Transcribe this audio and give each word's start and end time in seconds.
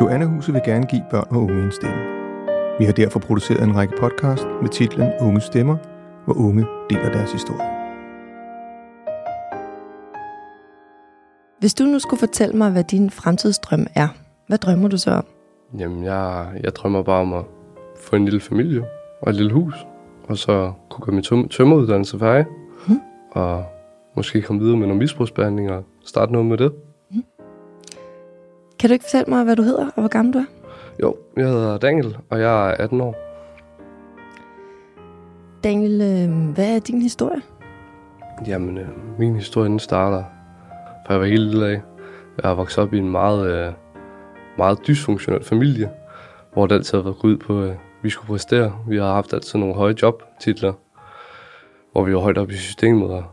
Joanna-huset 0.00 0.54
vil 0.54 0.62
gerne 0.64 0.86
give 0.86 1.04
børn 1.10 1.26
og 1.30 1.36
unge 1.42 1.64
en 1.64 1.72
stemme. 1.72 1.96
Vi 2.78 2.84
har 2.84 2.92
derfor 2.92 3.18
produceret 3.20 3.62
en 3.62 3.76
række 3.76 3.94
podcast 4.00 4.46
med 4.62 4.68
titlen 4.70 5.12
Unge 5.20 5.40
Stemmer, 5.40 5.76
hvor 6.24 6.34
unge 6.34 6.66
deler 6.90 7.12
deres 7.12 7.32
historie. 7.32 7.68
Hvis 11.58 11.74
du 11.74 11.84
nu 11.84 11.98
skulle 11.98 12.20
fortælle 12.20 12.56
mig, 12.56 12.70
hvad 12.70 12.84
din 12.84 13.10
fremtidsdrøm 13.10 13.86
er, 13.94 14.08
hvad 14.46 14.58
drømmer 14.58 14.88
du 14.88 14.96
så 14.98 15.10
om? 15.10 15.24
Jamen, 15.78 16.04
jeg, 16.04 16.46
jeg 16.62 16.74
drømmer 16.76 17.02
bare 17.02 17.20
om 17.20 17.32
at 17.32 17.44
få 18.00 18.16
en 18.16 18.24
lille 18.24 18.40
familie 18.40 18.84
og 19.22 19.30
et 19.30 19.36
lille 19.36 19.52
hus. 19.52 19.86
Og 20.28 20.38
så 20.38 20.72
kunne 20.90 21.04
gøre 21.04 21.14
min 21.14 21.24
tøm- 21.24 21.48
tømmeruddannelse 21.48 22.18
færdig. 22.18 22.46
Mhm. 22.88 23.00
Og 23.32 23.64
måske 24.16 24.42
komme 24.42 24.62
videre 24.62 24.76
med 24.76 24.86
nogle 24.86 24.98
misbrugsbehandling 24.98 25.70
og 25.70 25.84
starte 26.04 26.32
noget 26.32 26.46
med 26.46 26.56
det. 26.58 26.72
Kan 28.84 28.88
du 28.88 28.92
ikke 28.92 29.04
fortælle 29.04 29.30
mig, 29.30 29.44
hvad 29.44 29.56
du 29.56 29.62
hedder 29.62 29.86
og 29.86 30.00
hvor 30.00 30.08
gammel 30.08 30.34
du 30.34 30.38
er? 30.38 30.44
Jo, 31.02 31.16
jeg 31.36 31.46
hedder 31.46 31.78
Daniel, 31.78 32.16
og 32.30 32.40
jeg 32.40 32.70
er 32.70 32.74
18 32.74 33.00
år. 33.00 33.16
Daniel, 35.64 36.00
øh, 36.00 36.54
hvad 36.54 36.76
er 36.76 36.78
din 36.78 37.02
historie? 37.02 37.42
Jamen, 38.46 38.78
øh, 38.78 38.88
min 39.18 39.34
historie 39.34 39.68
den 39.68 39.78
starter, 39.78 40.24
fra 41.06 41.12
jeg 41.12 41.20
var 41.20 41.26
helt 41.26 41.42
lille 41.42 41.66
af. 41.66 41.80
Jeg 42.42 42.50
har 42.50 42.54
vokset 42.54 42.78
op 42.78 42.94
i 42.94 42.98
en 42.98 43.10
meget, 43.10 43.50
øh, 43.50 43.72
meget 44.58 44.78
dysfunktionel 44.86 45.44
familie, 45.44 45.90
hvor 46.52 46.66
det 46.66 46.74
altid 46.74 46.98
har 46.98 47.02
været 47.02 47.24
ud 47.24 47.36
på, 47.36 47.62
at 47.62 47.76
vi 48.02 48.10
skulle 48.10 48.28
præstere. 48.28 48.72
Vi 48.88 48.96
har 48.96 49.14
haft 49.14 49.32
altid 49.32 49.58
nogle 49.58 49.74
høje 49.74 49.94
jobtitler, 50.02 50.72
hvor 51.92 52.04
vi 52.04 52.14
var 52.14 52.20
højt 52.20 52.38
op 52.38 52.50
i 52.50 52.56
systemet, 52.56 53.10
og 53.10 53.24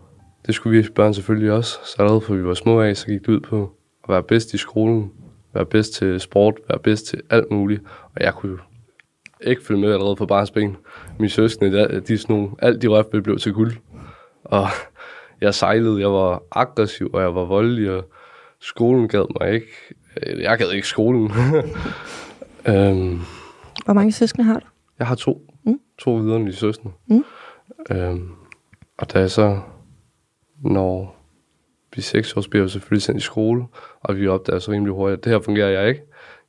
det 0.46 0.56
skulle 0.56 0.78
vi 0.78 0.88
børn 0.96 1.14
selvfølgelig 1.14 1.52
også. 1.52 1.72
Så 1.72 1.96
allerede 2.00 2.22
fra 2.22 2.34
vi 2.34 2.46
var 2.46 2.54
små 2.54 2.82
af, 2.82 2.98
så 2.98 3.06
gik 3.06 3.20
det 3.20 3.28
ud 3.28 3.40
på 3.40 3.72
at 4.04 4.10
være 4.10 4.24
bedst 4.24 4.54
i 4.54 4.58
skolen, 4.58 5.12
være 5.54 5.66
bedst 5.66 5.94
til 5.94 6.20
sport, 6.20 6.56
være 6.70 6.80
bedst 6.80 7.06
til 7.06 7.22
alt 7.30 7.52
muligt. 7.52 7.82
Og 8.16 8.22
jeg 8.24 8.34
kunne 8.34 8.58
ikke 9.42 9.64
følge 9.64 9.82
med 9.82 9.94
allerede 9.94 10.16
på 10.16 10.26
barnsben. 10.26 10.78
Mine 11.20 11.30
søskende, 11.30 11.78
de, 11.78 12.00
de 12.00 12.18
sådan 12.18 12.36
nogle, 12.36 12.50
alt 12.60 12.82
de 12.82 12.88
røf 12.88 13.06
blev 13.06 13.38
til 13.38 13.54
guld. 13.54 13.74
Og 14.44 14.68
jeg 15.42 15.54
sejlede, 15.54 16.00
jeg 16.00 16.12
var 16.12 16.44
aggressiv, 16.52 17.10
og 17.14 17.22
jeg 17.22 17.36
var 17.36 17.46
voldelig, 17.46 17.92
og 17.92 18.06
skolen 18.60 19.08
gad 19.08 19.40
mig 19.40 19.54
ikke. 19.54 19.68
Jeg 20.42 20.58
gad 20.58 20.72
ikke 20.72 20.88
skolen. 20.88 21.32
øhm, 22.70 23.20
Hvor 23.86 23.94
mange 23.94 24.12
søskende 24.12 24.46
har 24.46 24.60
du? 24.60 24.66
jeg 25.00 25.08
har 25.08 25.16
to. 25.16 25.48
Mm. 25.66 25.80
To 26.00 26.14
videre 26.14 26.52
søskende. 26.52 26.94
Mm. 27.08 27.24
Øhm, 27.92 28.30
og 28.98 29.14
da 29.14 29.20
jeg 29.20 29.32
så, 29.32 29.60
når 30.64 31.21
vi 31.96 32.00
er 32.00 32.04
seks 32.04 32.38
år, 32.38 32.42
så 32.42 32.50
bliver 32.50 32.64
jeg 32.64 32.72
selvfølgelig 32.72 33.02
sendt 33.02 33.20
i 33.20 33.24
skole, 33.24 33.64
og 34.02 34.18
vi 34.18 34.28
opdager 34.28 34.60
så 34.60 34.72
rimelig 34.72 34.94
hurtigt, 34.94 35.18
at 35.18 35.24
det 35.24 35.32
her 35.32 35.40
fungerer 35.40 35.70
jeg 35.70 35.90
ikke. 35.90 36.02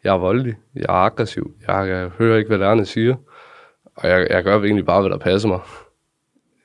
Jeg 0.04 0.14
er 0.14 0.18
voldelig, 0.18 0.54
jeg 0.74 0.82
er 0.82 0.92
aggressiv, 0.92 1.54
jeg, 1.68 1.88
jeg 1.88 2.08
hører 2.08 2.38
ikke, 2.38 2.48
hvad 2.48 2.58
lærerne 2.58 2.86
siger, 2.86 3.14
og 3.96 4.08
jeg, 4.08 4.26
jeg 4.30 4.44
gør 4.44 4.58
egentlig 4.60 4.86
bare, 4.86 5.00
hvad 5.00 5.10
der 5.10 5.18
passer 5.18 5.48
mig. 5.48 5.60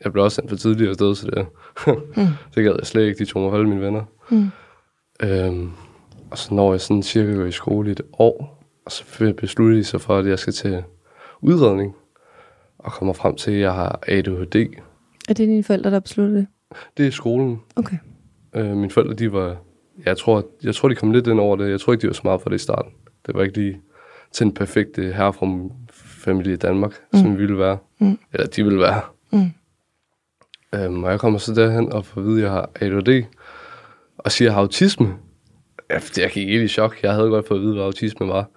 Jeg 0.04 0.12
blev 0.12 0.24
også 0.24 0.36
sendt 0.36 0.50
for 0.50 0.58
tidligere 0.58 0.90
afsted, 0.90 1.16
så 1.16 1.26
det, 1.26 1.48
det 2.56 2.64
gad 2.64 2.76
jeg 2.78 2.86
slet 2.86 3.04
ikke, 3.04 3.20
de 3.20 3.26
tog 3.26 3.42
mig 3.42 3.52
holde 3.52 3.70
mine 3.70 3.82
venner. 3.82 4.04
Mm. 4.30 4.50
Øhm, 5.24 5.72
og 6.32 6.38
så 6.38 6.54
når 6.54 6.74
jeg 6.74 6.82
sådan 6.82 7.04
cirka 7.04 7.34
går 7.34 7.46
i 7.46 7.52
skole 7.52 7.90
i 7.90 7.92
et 7.92 8.02
år, 8.14 8.64
og 8.86 8.92
så 8.92 9.34
beslutter 9.38 9.78
de 9.78 9.84
sig 9.84 10.02
for, 10.02 10.18
at 10.18 10.28
jeg 10.28 10.40
skal 10.40 10.54
til 10.54 10.84
udredning, 11.42 11.96
og 12.80 12.92
kommer 12.92 13.14
frem 13.14 13.36
til, 13.36 13.52
at 13.52 13.60
jeg 13.60 13.74
har 13.74 14.00
ADHD. 14.08 14.56
Er 15.30 15.34
det 15.34 15.38
dine 15.38 15.64
forældre, 15.64 15.92
der 15.92 16.00
besluttede 16.00 16.38
det? 16.38 16.48
Det 16.98 17.08
er 17.08 17.12
skolen. 17.12 17.62
Okay. 17.76 17.98
Øh, 18.56 18.78
mine 18.78 18.90
forældre, 18.90 19.14
de 19.14 19.34
var... 19.34 19.58
Jeg 20.06 20.18
tror, 20.18 20.46
jeg 20.64 20.76
tror, 20.76 20.90
de 20.90 20.96
kom 20.96 21.12
lidt 21.12 21.28
ind 21.28 21.40
over 21.40 21.56
det. 21.56 21.70
Jeg 21.70 21.80
tror 21.80 21.94
ikke, 21.94 22.02
de 22.02 22.08
var 22.08 22.14
smart 22.14 22.42
for 22.42 22.50
det 22.50 22.56
i 22.56 22.64
starten. 22.64 22.92
Det 23.26 23.36
var 23.36 23.44
ikke 23.44 23.58
lige 23.58 23.82
til 24.32 24.44
den 24.44 24.54
perfekte 24.54 25.02
herfra 25.02 25.48
familie 25.94 26.54
i 26.54 26.58
Danmark, 26.58 26.94
mm. 27.14 27.20
som 27.20 27.32
vi 27.34 27.38
ville 27.38 27.58
være. 27.58 27.78
Mm. 28.00 28.20
Eller 28.34 28.48
de 28.48 28.64
ville 28.64 28.80
være. 28.80 29.02
Mm. 29.32 29.52
Øhm, 30.76 31.04
og 31.04 31.12
jeg 31.12 31.20
kommer 31.20 31.40
så 31.40 31.54
derhen 31.54 31.94
og 31.94 32.06
får 32.06 32.22
at 32.22 32.28
vide, 32.28 32.38
at 32.38 32.44
jeg 32.44 32.52
har 32.52 32.70
ADHD. 32.76 33.24
Og 34.18 34.32
siger, 34.32 34.48
at 34.48 34.50
jeg 34.50 34.54
har 34.54 34.62
autisme. 34.62 35.16
Ja, 35.90 36.00
jeg 36.18 36.32
gik 36.32 36.48
helt 36.48 36.64
i 36.64 36.68
chok. 36.68 37.04
Jeg 37.04 37.14
havde 37.14 37.30
godt 37.30 37.48
fået 37.48 37.58
at 37.58 37.64
vide, 37.64 37.74
hvad 37.74 37.84
autisme 37.84 38.28
var. 38.28 38.50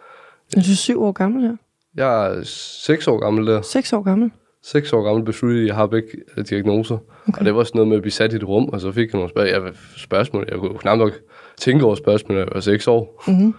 Er 0.57 0.61
du 0.61 0.77
syv 0.77 1.03
år 1.03 1.13
gammel 1.13 1.43
her? 1.43 1.57
Jeg 1.95 2.27
er 2.27 2.43
6 2.45 3.09
år 3.09 3.19
gammel 3.19 3.47
der. 3.47 3.63
Seks 3.63 3.93
år 3.93 4.03
gammel? 4.03 4.31
6 4.63 4.93
år 4.93 5.03
gammel 5.03 5.25
besluttede, 5.25 5.67
jeg 5.67 5.75
har 5.75 5.87
begge 5.87 6.09
øh, 6.37 6.45
diagnoser. 6.45 6.99
Okay. 7.29 7.39
Og 7.39 7.45
det 7.45 7.55
var 7.55 7.65
sådan 7.65 7.79
noget 7.79 7.89
med 7.89 7.97
at 7.97 8.03
blive 8.03 8.13
sat 8.13 8.33
i 8.33 8.37
et 8.37 8.45
rum, 8.49 8.65
og 8.69 8.81
så 8.81 8.93
fik 8.93 9.13
jeg 9.13 9.19
nogle 9.19 9.29
spørg- 9.31 9.49
jeg, 9.49 9.73
spørgsmål. 9.97 10.47
Jeg 10.51 10.59
kunne 10.59 10.79
knap 10.79 10.99
nok 10.99 11.13
tænke 11.57 11.85
over 11.85 11.95
spørgsmål, 11.95 12.39
jeg 12.39 12.49
var 12.53 12.61
6 12.61 12.89
år. 12.89 13.23
Mm-hmm. 13.27 13.55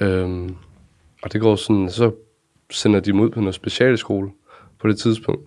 Øhm, 0.00 0.56
og 1.22 1.32
det 1.32 1.40
går 1.40 1.56
sådan, 1.56 1.90
så 1.90 2.10
sender 2.70 3.00
de 3.00 3.12
mig 3.12 3.24
ud 3.24 3.30
på 3.30 3.40
noget 3.40 3.54
specialskole 3.54 4.30
på 4.80 4.88
det 4.88 4.98
tidspunkt. 4.98 5.42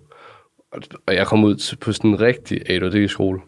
Og, 0.71 0.81
og 1.05 1.15
jeg 1.15 1.27
kom 1.27 1.43
ud 1.43 1.75
på 1.81 1.91
sådan 1.91 2.09
en 2.09 2.21
rigtig 2.21 2.69
ADHD-skole, 2.71 3.39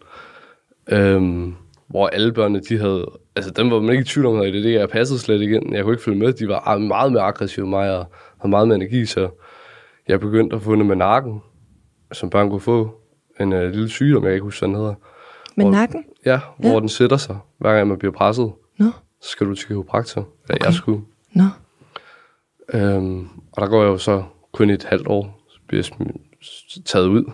øhm, 0.88 1.54
hvor 1.88 2.06
alle 2.06 2.32
børnene, 2.32 2.60
de 2.60 2.78
havde, 2.78 3.06
altså 3.36 3.50
dem 3.50 3.70
var 3.70 3.80
man 3.80 3.90
ikke 3.90 4.02
i 4.02 4.04
tvivl 4.04 4.26
om, 4.26 4.40
at 4.40 4.52
det 4.52 4.72
jeg 4.72 4.88
passede 4.88 5.18
slet 5.18 5.40
ikke 5.42 5.56
ind. 5.56 5.74
Jeg 5.74 5.84
kunne 5.84 5.92
ikke 5.94 6.04
følge 6.04 6.18
med, 6.18 6.32
de 6.32 6.48
var 6.48 6.78
meget 6.78 7.12
mere 7.12 7.22
aggressive 7.22 7.64
end 7.64 7.70
mig, 7.70 7.98
og 7.98 8.06
havde 8.40 8.50
meget 8.50 8.68
mere 8.68 8.76
energi, 8.76 9.06
så 9.06 9.28
jeg 10.08 10.20
begyndte 10.20 10.56
at 10.56 10.62
få 10.62 10.70
noget 10.70 10.86
med 10.86 10.96
nakken, 10.96 11.40
som 12.12 12.30
børn 12.30 12.48
kunne 12.50 12.60
få. 12.60 13.00
En 13.40 13.52
uh, 13.52 13.58
lille 13.62 13.88
sygdom, 13.88 14.22
jeg 14.22 14.28
kan 14.28 14.32
ikke 14.34 14.44
huske, 14.44 14.60
hvad 14.60 14.68
den 14.68 14.76
hedder. 14.76 14.94
Med 15.56 15.64
Hvor- 15.64 15.72
nakken? 15.72 16.04
Ja, 16.26 16.40
hvor 16.58 16.68
Ja. 16.70 16.80
den 16.80 16.88
sætter 16.88 17.16
sig, 17.16 17.38
hver 17.58 17.74
gang 17.76 17.88
man 17.88 17.98
bliver 17.98 18.12
presset. 18.12 18.52
Nå, 18.78 18.86
Så 19.22 19.28
skal 19.30 19.46
du 19.46 19.54
til 19.54 19.68
kiropraktor. 19.68 20.20
Eller 20.20 20.54
Okay. 20.54 20.64
jeg 20.66 20.74
skulle. 20.74 21.02
nå. 21.34 21.44
Øhm, 22.74 23.28
og 23.52 23.62
der 23.62 23.68
går 23.68 23.82
jeg 23.82 23.88
jo 23.88 23.98
så 23.98 24.24
kun 24.52 24.70
et 24.70 24.84
halvt 24.84 25.06
år, 25.06 25.40
så 25.48 25.58
bliver 25.68 25.88
jeg 26.00 26.06
taget 26.84 27.06
ud. 27.06 27.30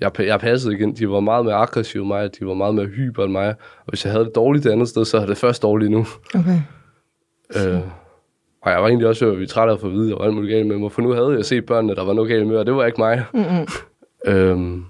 Jeg, 0.00 0.10
jeg 0.20 0.40
passede 0.40 0.74
igen. 0.74 0.96
De 0.96 1.10
var 1.10 1.20
meget 1.20 1.44
mere 1.44 1.54
aggressive 1.54 2.02
end 2.02 2.08
mig, 2.08 2.30
de 2.40 2.46
var 2.46 2.54
meget 2.54 2.74
mere 2.74 2.86
hyper 2.86 3.24
end 3.24 3.32
mig. 3.32 3.48
Og 3.78 3.88
hvis 3.88 4.04
jeg 4.04 4.12
havde 4.12 4.24
det 4.24 4.34
dårligt 4.34 4.64
det 4.64 4.70
andet 4.70 4.88
sted, 4.88 5.04
så 5.04 5.18
havde 5.18 5.30
det 5.30 5.38
først 5.38 5.62
dårligt 5.62 5.90
nu. 5.90 6.06
Okay. 6.34 6.60
Øh, 7.56 7.80
og 8.62 8.70
jeg 8.70 8.80
var 8.80 8.88
egentlig 8.88 9.08
også 9.08 9.32
blive 9.34 9.46
træt 9.46 9.68
af 9.68 9.72
at 9.72 9.80
få 9.80 9.86
at 9.86 9.92
vide, 9.92 10.12
var 10.12 10.24
alt 10.24 10.34
muligt 10.34 10.52
galt 10.52 10.66
med 10.66 10.78
mig. 10.78 10.92
For 10.92 11.02
nu 11.02 11.10
havde 11.10 11.30
jeg 11.30 11.44
set 11.44 11.66
børnene, 11.66 11.94
der 11.94 12.04
var 12.04 12.12
noget 12.12 12.30
galt 12.30 12.46
med, 12.46 12.56
og 12.56 12.66
det 12.66 12.74
var 12.74 12.86
ikke 12.86 13.00
mig. 13.00 13.24
Mm-mm. 13.34 13.66
Øhm, 14.26 14.84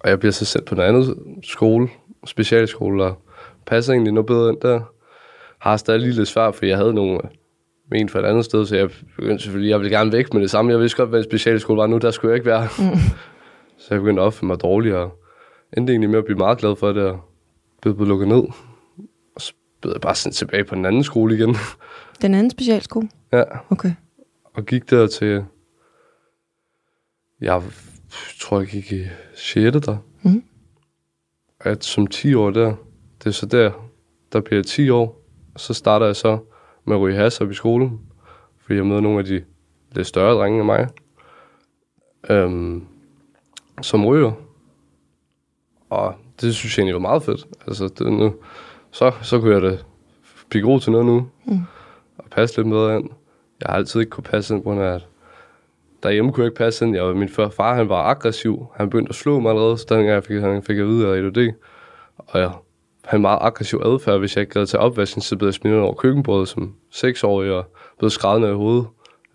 og 0.00 0.10
jeg 0.10 0.18
bliver 0.18 0.32
så 0.32 0.44
sendt 0.44 0.66
på 0.66 0.74
en 0.74 0.80
anden 0.80 1.42
skole, 1.42 1.88
specialskole, 2.26 3.04
og 3.04 3.22
passer 3.66 3.92
egentlig 3.92 4.12
noget 4.12 4.26
bedre 4.26 4.50
end 4.50 4.60
der. 4.60 4.80
Har 5.58 5.76
stadig 5.76 6.00
lige 6.00 6.12
lidt 6.12 6.28
svært, 6.28 6.54
for 6.54 6.66
jeg 6.66 6.76
havde 6.76 6.94
nogle 6.94 7.20
med 7.90 8.00
en 8.00 8.08
fra 8.08 8.18
et 8.18 8.24
andet 8.24 8.44
sted, 8.44 8.66
så 8.66 8.76
jeg 8.76 8.90
begyndte 9.16 9.42
selvfølgelig, 9.42 9.70
jeg 9.70 9.80
ville 9.80 9.96
gerne 9.96 10.12
væk 10.12 10.34
med 10.34 10.42
det 10.42 10.50
samme. 10.50 10.72
Jeg 10.72 10.80
vidste 10.80 10.96
godt, 10.96 11.08
hvad 11.08 11.18
en 11.18 11.24
specialskole 11.24 11.80
var 11.80 11.86
nu, 11.86 11.98
der 11.98 12.10
skulle 12.10 12.30
jeg 12.30 12.36
ikke 12.36 12.46
være. 12.46 12.68
Mm. 12.78 12.98
så 13.78 13.86
jeg 13.90 14.00
begyndte 14.00 14.22
at 14.22 14.26
opføre 14.26 14.46
mig 14.46 14.62
dårligt, 14.62 14.94
og 14.94 15.22
endte 15.76 15.92
egentlig 15.92 16.10
med 16.10 16.18
at 16.18 16.24
blive 16.24 16.38
meget 16.38 16.58
glad 16.58 16.76
for 16.76 16.92
det, 16.92 17.02
og 17.02 17.20
blev 17.82 17.96
lukket 17.98 18.28
ned. 18.28 18.42
Og 19.34 19.40
så 19.40 19.52
blev 19.80 19.92
jeg 19.92 20.00
bare 20.00 20.14
sendt 20.14 20.36
tilbage 20.36 20.64
på 20.64 20.74
den 20.74 20.84
anden 20.84 21.04
skole 21.04 21.34
igen. 21.34 21.56
Den 22.22 22.34
anden 22.34 22.50
specialskole? 22.50 23.08
ja, 23.32 23.42
Okay. 23.70 23.92
og 24.54 24.64
gik 24.66 24.90
der 24.90 25.06
til, 25.06 25.44
jeg 27.40 27.62
tror, 28.40 28.58
jeg 28.58 28.68
gik 28.68 28.92
i 28.92 29.02
6. 29.34 29.76
der. 29.86 29.96
Mhm. 30.22 30.44
At 31.60 31.84
som 31.84 32.06
10 32.06 32.34
år 32.34 32.50
der, 32.50 32.74
det 33.18 33.26
er 33.26 33.30
så 33.30 33.46
der, 33.46 33.72
der 34.32 34.40
bliver 34.40 34.58
jeg 34.58 34.66
10 34.66 34.90
år, 34.90 35.22
og 35.54 35.60
så 35.60 35.74
starter 35.74 36.06
jeg 36.06 36.16
så 36.16 36.38
med 36.84 36.96
at 36.96 37.00
ryge 37.00 37.16
has 37.16 37.40
op 37.40 37.50
i 37.50 37.54
skolen, 37.54 38.00
fordi 38.60 38.74
jeg 38.76 38.86
møder 38.86 39.00
nogle 39.00 39.18
af 39.18 39.24
de 39.24 39.44
lidt 39.92 40.06
større 40.06 40.34
drenge 40.34 40.58
end 40.58 40.66
mig, 40.66 40.88
øhm, 42.30 42.86
som 43.82 44.06
ryger. 44.06 44.32
Og 45.90 46.14
det 46.40 46.54
synes 46.54 46.78
jeg 46.78 46.82
egentlig 46.82 46.94
var 46.94 47.00
meget 47.08 47.22
fedt. 47.22 47.46
Altså, 47.66 47.88
det, 47.88 48.12
nu, 48.12 48.34
så, 48.90 49.12
så 49.22 49.40
kunne 49.40 49.54
jeg 49.54 49.62
da 49.62 49.78
blive 50.48 50.62
god 50.62 50.80
til 50.80 50.92
noget 50.92 51.06
nu, 51.06 51.28
Mm. 51.44 51.58
Og 52.18 52.24
passe 52.30 52.56
lidt 52.56 52.68
bedre 52.68 52.96
ind. 52.96 53.08
Jeg 53.60 53.66
har 53.70 53.76
altid 53.76 54.00
ikke 54.00 54.10
kunne 54.10 54.24
passe 54.24 54.54
ind, 54.54 54.62
på 54.62 54.68
grund 54.70 54.80
af, 54.80 54.94
at 54.94 55.06
derhjemme 56.02 56.32
kunne 56.32 56.42
jeg 56.42 56.46
ikke 56.50 56.58
passe 56.58 56.84
ind. 56.86 56.96
Jeg, 56.96 57.16
min 57.16 57.28
far, 57.28 57.48
far 57.48 57.74
han 57.74 57.88
var 57.88 58.02
aggressiv. 58.02 58.66
Han 58.76 58.90
begyndte 58.90 59.08
at 59.10 59.14
slå 59.14 59.40
mig 59.40 59.50
allerede, 59.50 59.78
så 59.78 59.86
dengang 59.88 60.08
jeg 60.08 60.24
fik, 60.24 60.40
han 60.40 60.62
fik 60.62 60.78
at 60.78 60.86
vide 60.86 61.06
af 61.08 61.18
ADD. 61.18 61.52
Og 62.16 62.40
jeg 62.40 62.50
en 63.14 63.20
meget 63.20 63.38
aggressiv 63.40 63.80
adfærd. 63.84 64.18
Hvis 64.18 64.36
jeg 64.36 64.40
ikke 64.42 64.52
gad 64.54 64.66
til 64.66 64.78
opvasken, 64.78 65.22
så 65.22 65.36
blev 65.36 65.46
jeg 65.48 65.54
smidt 65.54 65.74
over 65.74 65.94
køkkenbordet 65.94 66.48
som 66.48 66.74
seksårig 66.90 67.52
og 67.52 67.64
blev 67.98 68.10
skrevet 68.10 68.40
ned 68.40 68.50
i 68.50 68.54
hovedet. 68.54 68.86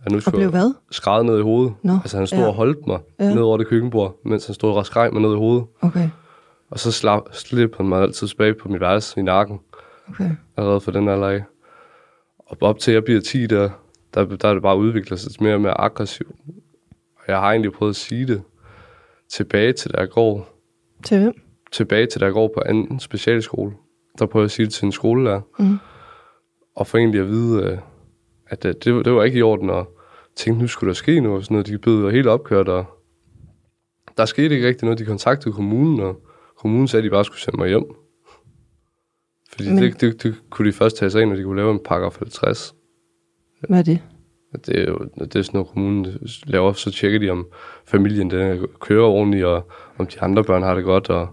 Jeg 0.06 0.12
nu 0.12 0.22
Og 0.28 0.34
blev 0.34 0.50
hvad? 0.50 0.74
skrevet 0.92 1.26
ned 1.26 1.40
i 1.40 1.42
hovedet. 1.42 1.74
Nå, 1.84 1.94
altså 1.94 2.18
han 2.18 2.28
stod 2.28 2.40
ja. 2.40 2.48
og 2.48 2.54
holdt 2.54 2.88
mig 2.88 3.00
Ja. 3.20 3.34
ned 3.34 3.42
over 3.42 3.58
det 3.58 3.68
køkkenbord, 3.68 4.16
mens 4.26 4.46
han 4.46 4.56
stod 4.56 4.74
og 4.74 4.86
skreg 4.86 5.14
mig 5.14 5.22
ned 5.22 5.34
i 5.34 5.38
hovedet. 5.38 5.66
Okay. 5.82 6.10
Og 6.72 6.80
så 6.80 6.92
slap, 6.92 7.22
slip 7.32 7.78
han 7.78 7.88
mig 7.88 8.02
altid 8.02 8.28
tilbage 8.28 8.54
på 8.54 8.70
mit 8.70 8.82
værelse 8.82 9.20
i 9.20 9.24
nakken 9.24 9.60
Okay. 10.10 10.30
allerede 10.58 10.82
for 10.82 10.92
den 10.92 11.10
alder 11.10 11.28
af. 11.28 11.44
Og 12.50 12.58
op 12.62 12.80
til 12.80 12.94
jeg 12.94 13.04
bliver 13.04 13.22
10, 13.22 13.48
der, 13.48 13.70
der, 14.14 14.26
der 14.26 14.50
er 14.50 14.54
det 14.54 14.64
bare 14.64 14.78
udviklet 14.78 15.20
sig 15.20 15.32
mere 15.44 15.54
og 15.54 15.62
mere 15.62 15.82
aggressiv. 15.82 16.36
Og 17.16 17.24
jeg 17.28 17.40
har 17.40 17.50
egentlig 17.50 17.72
prøvet 17.72 17.90
at 17.90 17.96
sige 17.96 18.28
det 18.28 18.42
tilbage 19.30 19.74
til, 19.74 19.92
da 19.92 20.00
jeg 20.00 20.10
går, 20.10 20.50
Til 21.04 21.20
hvem? 21.20 21.34
tilbage 21.72 22.06
til, 22.06 22.22
da 22.22 22.26
jeg 22.26 22.34
går 22.34 22.52
på 22.56 22.62
anden 22.66 23.00
specialskole. 23.00 23.74
Der 24.20 24.26
prøver 24.26 24.44
jeg 24.44 24.46
at 24.46 24.52
sige 24.52 24.66
det 24.66 24.74
til 24.74 24.86
en 24.86 24.92
skolelærer. 24.92 25.42
Mm. 25.60 25.78
Og 26.76 26.88
for 26.88 26.98
egentlig 26.98 27.22
at 27.22 27.28
vide, 27.28 27.64
øh, 27.64 27.78
at 28.48 28.66
øh, 28.66 28.74
det, 28.74 29.06
det 29.06 29.14
var 29.14 29.24
ikke 29.24 29.40
i 29.40 29.42
orden, 29.42 29.70
og 29.70 29.98
tænkte, 30.36 30.62
nu 30.62 30.68
skulle 30.68 30.88
der 30.88 30.94
ske 30.94 31.20
noget, 31.20 31.38
og 31.38 31.44
sådan 31.44 31.56
noget. 31.56 31.68
De 31.68 31.78
blev 31.78 32.12
helt 32.12 32.28
opkørt, 32.28 32.70
og 32.70 32.86
der 34.18 34.26
skete 34.26 34.56
ikke 34.56 34.68
rigtig 34.68 34.86
noget. 34.86 35.00
De 35.00 35.06
kontaktede 35.06 35.54
kommunen, 35.54 36.00
og 36.00 36.22
kommunen 36.58 36.88
sagde, 36.88 37.02
at 37.02 37.04
de 37.06 37.10
bare 37.10 37.26
skulle 37.26 37.42
sende 37.42 37.58
mig 37.58 37.68
hjem. 37.70 37.86
Fordi 39.60 39.70
Men- 39.74 39.84
det, 39.84 40.02
det, 40.02 40.24
det, 40.24 40.36
kunne 40.50 40.68
de 40.68 40.74
først 40.74 40.98
tage 40.98 41.12
sig 41.12 41.22
ind, 41.22 41.30
når 41.30 41.38
de 41.38 41.44
kunne 41.44 41.56
lave 41.58 41.72
en 41.72 41.80
paragraf 41.86 42.16
50. 42.20 42.76
Hvad 43.70 43.80
er 43.80 43.84
det? 43.84 44.00
Det 44.66 44.80
er 44.80 44.86
jo 44.86 45.00
det 45.20 45.36
er 45.36 45.42
sådan 45.42 45.58
noget, 45.58 45.68
kommunen 45.68 46.08
laver. 46.46 46.74
Så 46.74 46.92
tjekker 46.92 47.20
de, 47.20 47.30
om 47.30 47.48
familien 47.86 48.30
den 48.32 48.68
kører 48.80 49.06
ordentligt, 49.06 49.46
og 49.46 49.68
om 49.98 50.08
de 50.08 50.22
andre 50.22 50.44
børn 50.44 50.64
har 50.64 50.76
det 50.76 50.84
godt. 50.84 51.10
Og 51.10 51.28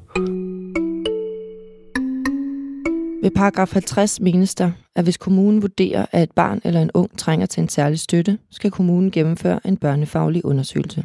Ved 3.23 3.31
paragraf 3.31 3.73
50 3.73 4.21
menes 4.21 4.55
der, 4.55 4.71
at 4.97 5.05
hvis 5.05 5.17
kommunen 5.17 5.63
vurderer, 5.63 6.07
at 6.13 6.23
et 6.23 6.33
barn 6.33 6.61
eller 6.65 6.83
en 6.83 6.91
ung 6.95 7.19
trænger 7.19 7.47
til 7.47 7.61
en 7.63 7.69
særlig 7.69 7.99
støtte, 7.99 8.39
skal 8.51 8.71
kommunen 8.71 9.11
gennemføre 9.11 9.61
en 9.65 9.77
børnefaglig 9.77 10.45
undersøgelse. 10.45 11.05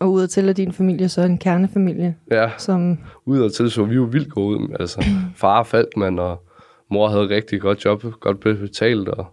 Og 0.00 0.12
ud 0.12 0.26
til 0.26 0.48
er 0.48 0.52
din 0.52 0.72
familie 0.72 1.08
så 1.08 1.22
en 1.22 1.38
kernefamilie, 1.38 2.16
ja, 2.30 2.50
som... 2.58 2.98
udad 3.24 3.50
til 3.50 3.70
så 3.70 3.84
vi 3.84 3.94
jo 3.94 4.02
vildt 4.02 4.32
gode 4.32 4.58
ud. 4.58 4.76
Altså, 4.80 5.04
far 5.36 5.62
faldt 5.62 5.96
man, 5.96 6.18
og 6.18 6.42
mor 6.90 7.08
havde 7.08 7.28
rigtig 7.28 7.60
godt 7.60 7.84
job, 7.84 8.04
godt 8.20 8.40
betalt, 8.40 9.08
og 9.08 9.26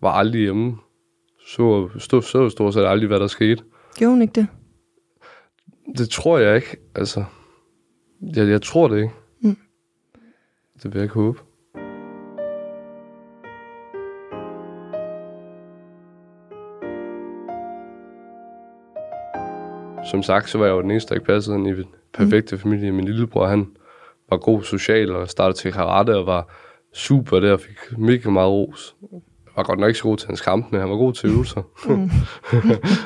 var 0.00 0.10
aldrig 0.12 0.40
hjemme. 0.40 0.76
Så, 1.46 1.88
så, 1.98 2.20
så 2.20 2.48
stort 2.48 2.74
set 2.74 2.84
aldrig, 2.84 3.08
hvad 3.08 3.20
der 3.20 3.26
skete. 3.26 3.62
Gjorde 3.96 4.12
hun 4.12 4.22
ikke 4.22 4.32
det? 4.32 4.46
Det 5.96 6.08
tror 6.08 6.38
jeg 6.38 6.56
ikke. 6.56 6.76
Altså, 6.94 7.24
jeg, 8.36 8.48
jeg 8.48 8.62
tror 8.62 8.88
det 8.88 8.96
ikke. 8.96 9.14
Mm. 9.40 9.56
Det 10.82 10.84
vil 10.84 10.94
jeg 10.94 11.02
ikke 11.02 11.14
håbe. 11.14 11.38
Som 20.12 20.22
sagt, 20.22 20.50
så 20.50 20.58
var 20.58 20.66
jeg 20.66 20.72
jo 20.72 20.82
den 20.82 20.90
eneste, 20.90 21.08
der 21.08 21.14
ikke 21.14 21.26
passede 21.26 21.56
ind 21.56 21.68
i 21.68 21.72
den 21.72 21.86
perfekte 22.14 22.58
familie. 22.58 22.92
Min 22.92 23.04
lillebror, 23.04 23.46
han 23.46 23.68
var 24.30 24.36
god 24.36 24.62
social 24.62 25.16
og 25.16 25.28
startede 25.28 25.58
til 25.58 25.72
karate 25.72 26.16
og 26.16 26.26
var 26.26 26.48
super 26.94 27.40
der 27.40 27.52
og 27.52 27.60
fik 27.60 27.98
mega 27.98 28.30
meget 28.30 28.50
ros. 28.50 28.94
Jeg 29.12 29.52
var 29.56 29.62
godt 29.62 29.78
nok 29.78 29.88
ikke 29.88 29.98
så 29.98 30.04
god 30.04 30.16
til 30.16 30.26
hans 30.26 30.40
kamp, 30.40 30.72
men 30.72 30.80
han 30.80 30.90
var 30.90 30.96
god 30.96 31.12
til 31.12 31.30
øvelser. 31.30 31.62
og 31.88 31.98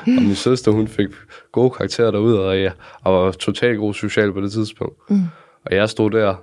min 0.07 0.35
søster, 0.35 0.71
hun 0.71 0.87
fik 0.87 1.07
gode 1.51 1.69
karakterer 1.69 2.11
derude, 2.11 2.45
og 2.45 2.61
jeg 2.61 2.71
og 3.03 3.13
var 3.13 3.31
totalt 3.31 3.77
god 3.77 3.93
social 3.93 4.33
på 4.33 4.41
det 4.41 4.51
tidspunkt. 4.51 5.09
Mm. 5.09 5.21
Og 5.65 5.75
jeg 5.75 5.89
stod 5.89 6.11
der 6.11 6.35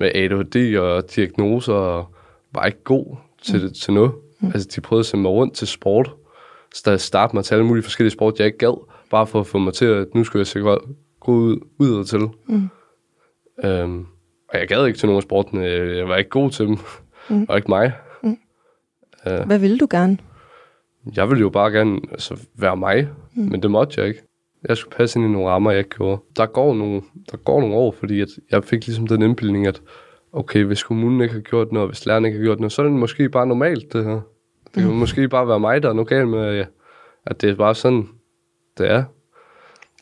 med 0.00 0.10
ADHD 0.14 0.78
og 0.78 1.14
diagnoser 1.14 1.74
og 1.74 2.14
var 2.54 2.64
ikke 2.64 2.84
god 2.84 3.16
til, 3.42 3.62
det, 3.62 3.74
til 3.74 3.94
noget. 3.94 4.12
Mm. 4.40 4.50
Altså, 4.54 4.68
de 4.76 4.80
prøvede 4.80 5.00
at 5.00 5.06
sende 5.06 5.22
mig 5.22 5.30
rundt 5.30 5.54
til 5.54 5.66
sport. 5.66 6.14
Så 6.74 6.82
der 6.84 6.96
startede 6.96 7.36
mig 7.36 7.44
til 7.44 7.54
alle 7.54 7.66
mulige 7.66 7.82
forskellige 7.82 8.12
sport, 8.12 8.38
jeg 8.38 8.46
ikke 8.46 8.58
gad. 8.58 8.95
Bare 9.10 9.26
for 9.26 9.40
at 9.40 9.46
få 9.46 9.58
mig 9.58 9.74
til, 9.74 9.84
at 9.84 10.06
nu 10.14 10.24
skulle 10.24 10.40
jeg 10.40 10.46
sikkert 10.46 10.78
gå 11.20 11.32
ud, 11.32 11.60
ud 11.78 12.04
til. 12.04 12.20
Mm. 12.46 12.68
Øhm, 13.64 14.06
og 14.48 14.58
jeg 14.58 14.68
gad 14.68 14.86
ikke 14.86 14.98
til 14.98 15.06
nogen 15.06 15.16
af 15.16 15.22
sportene. 15.22 15.62
Jeg, 15.62 16.08
var 16.08 16.16
ikke 16.16 16.30
god 16.30 16.50
til 16.50 16.66
dem. 16.66 16.76
Mm. 17.30 17.46
Og 17.48 17.56
ikke 17.56 17.68
mig. 17.68 17.92
Hvad 19.46 19.58
ville 19.58 19.78
du 19.78 19.86
gerne? 19.90 20.18
Jeg 21.16 21.28
ville 21.28 21.40
jo 21.40 21.48
bare 21.48 21.70
gerne 21.70 22.00
altså, 22.10 22.40
være 22.54 22.76
mig, 22.76 23.08
mm. 23.34 23.42
men 23.42 23.62
det 23.62 23.70
måtte 23.70 24.00
jeg 24.00 24.08
ikke. 24.08 24.22
Jeg 24.68 24.76
skulle 24.76 24.96
passe 24.96 25.18
ind 25.18 25.28
i 25.28 25.32
nogle 25.32 25.48
rammer, 25.48 25.70
jeg 25.70 25.78
ikke 25.78 25.96
gjorde. 25.96 26.22
Der 26.36 26.46
går 26.46 26.74
nogle, 26.74 27.02
der 27.30 27.36
går 27.36 27.60
nogle 27.60 27.74
år, 27.74 27.92
fordi 27.92 28.20
at 28.20 28.28
jeg 28.50 28.64
fik 28.64 28.86
ligesom 28.86 29.06
den 29.06 29.22
indbildning, 29.22 29.66
at 29.66 29.82
okay, 30.32 30.64
hvis 30.64 30.82
kommunen 30.82 31.20
ikke 31.20 31.34
har 31.34 31.40
gjort 31.40 31.72
noget, 31.72 31.88
hvis 31.88 32.06
læreren 32.06 32.24
ikke 32.24 32.38
har 32.38 32.44
gjort 32.44 32.60
noget, 32.60 32.72
så 32.72 32.82
er 32.82 32.86
det 32.86 32.94
måske 32.94 33.28
bare 33.28 33.46
normalt, 33.46 33.92
det 33.92 34.04
her. 34.04 34.20
Det 34.74 34.82
kan 34.82 34.90
mm. 34.90 34.96
måske 34.96 35.28
bare 35.28 35.48
være 35.48 35.60
mig, 35.60 35.82
der 35.82 35.88
er 35.88 35.92
noget 35.92 36.08
galt 36.08 36.28
med, 36.28 36.64
at 37.26 37.40
det 37.40 37.50
er 37.50 37.54
bare 37.54 37.74
sådan, 37.74 38.08
det 38.78 38.90
er. 38.90 39.04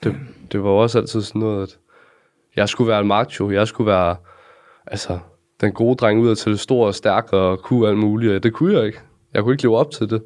Det, 0.05 0.17
det 0.53 0.63
var 0.63 0.71
også 0.71 0.99
altid 0.99 1.23
sådan 1.23 1.41
noget, 1.41 1.63
at 1.63 1.79
jeg 2.57 2.69
skulle 2.69 2.89
være 2.89 3.01
en 3.01 3.07
macho, 3.07 3.51
jeg 3.51 3.69
skulle 3.69 3.91
være, 3.91 4.17
altså, 4.87 5.19
den 5.61 5.73
gode 5.73 5.97
dreng 5.97 6.21
ud 6.21 6.35
til 6.35 6.53
det 6.53 6.61
store 6.61 6.87
og 6.87 6.95
stærke 6.95 7.37
og 7.37 7.59
kunne 7.59 7.89
alt 7.89 7.99
muligt, 7.99 8.33
og 8.33 8.43
det 8.43 8.53
kunne 8.53 8.75
jeg 8.75 8.87
ikke. 8.87 9.01
Jeg 9.35 9.43
kunne 9.43 9.53
ikke 9.55 9.63
leve 9.63 9.77
op 9.77 9.91
til 9.91 10.11
det. 10.11 10.23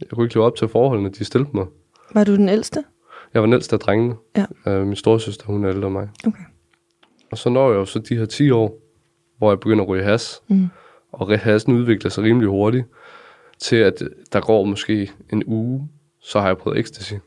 Jeg 0.00 0.08
kunne 0.08 0.24
ikke 0.24 0.34
leve 0.34 0.44
op 0.44 0.56
til 0.56 0.68
forholdene, 0.68 1.10
de 1.10 1.24
stillede 1.24 1.50
mig. 1.54 1.66
Var 2.14 2.24
du 2.24 2.36
den 2.36 2.48
ældste? 2.48 2.84
Jeg 3.34 3.42
var 3.42 3.46
den 3.46 3.52
ældste 3.52 3.76
af 3.76 3.80
drengene. 3.80 4.14
Ja. 4.36 4.44
Øh, 4.66 4.86
min 4.86 4.96
storesøster, 4.96 5.46
hun 5.46 5.64
er 5.64 5.70
ældre 5.70 5.86
end 5.86 5.92
mig. 5.92 6.08
Okay. 6.26 6.42
Og 7.30 7.38
så 7.38 7.48
når 7.48 7.70
jeg 7.70 7.76
jo 7.76 7.84
så 7.84 7.98
de 7.98 8.16
her 8.16 8.26
10 8.26 8.50
år, 8.50 8.78
hvor 9.38 9.50
jeg 9.50 9.60
begynder 9.60 9.84
at 9.84 9.88
ryge 9.88 10.04
has. 10.04 10.42
Mm. 10.48 10.68
Og 11.12 11.38
hassen 11.40 11.72
udvikler 11.72 12.10
sig 12.10 12.24
rimelig 12.24 12.48
hurtigt. 12.48 12.86
Til 13.58 13.76
at 13.76 14.02
der 14.32 14.40
går 14.40 14.64
måske 14.64 15.10
en 15.32 15.42
uge, 15.46 15.88
så 16.20 16.40
har 16.40 16.46
jeg 16.46 16.58
prøvet 16.58 16.78
ecstasy. 16.78 17.14
Mm. 17.14 17.20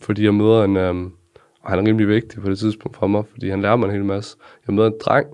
Fordi 0.00 0.24
jeg 0.24 0.34
møder 0.34 0.64
en, 0.64 0.76
øhm, 0.76 1.12
og 1.60 1.70
han 1.70 1.78
er 1.78 1.88
rimelig 1.88 2.08
vigtig 2.08 2.42
på 2.42 2.50
det 2.50 2.58
tidspunkt 2.58 2.96
for 2.96 3.06
mig, 3.06 3.24
fordi 3.30 3.50
han 3.50 3.60
lærer 3.62 3.76
mig 3.76 3.86
en 3.86 3.92
hel 3.92 4.04
masse. 4.04 4.36
Jeg 4.66 4.74
møder 4.74 4.88
en 4.88 4.94
dreng, 5.00 5.26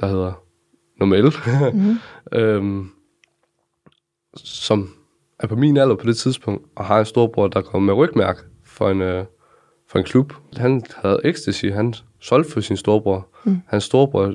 der 0.00 0.06
hedder 0.06 0.32
Normel, 1.00 1.32
Mm. 1.72 1.94
øhm, 2.38 2.90
som 4.36 4.88
er 5.38 5.46
på 5.46 5.56
min 5.56 5.76
alder 5.76 5.94
på 5.94 6.06
det 6.06 6.16
tidspunkt, 6.16 6.66
og 6.76 6.84
har 6.84 6.98
en 6.98 7.04
storbror, 7.04 7.48
der 7.48 7.60
kommer 7.60 7.94
med 7.94 8.02
rygmærke 8.02 8.40
for 8.64 8.90
en, 8.90 9.02
øh, 9.02 9.24
for 9.88 9.98
en 9.98 10.04
klub. 10.04 10.32
Han 10.56 10.82
havde 10.96 11.20
ecstasy, 11.24 11.66
han 11.66 11.94
solgte 12.20 12.50
for 12.50 12.60
sin 12.60 12.76
storbror. 12.76 13.28
Mm. 13.44 13.58
Hans 13.66 13.84
storbror, 13.84 14.34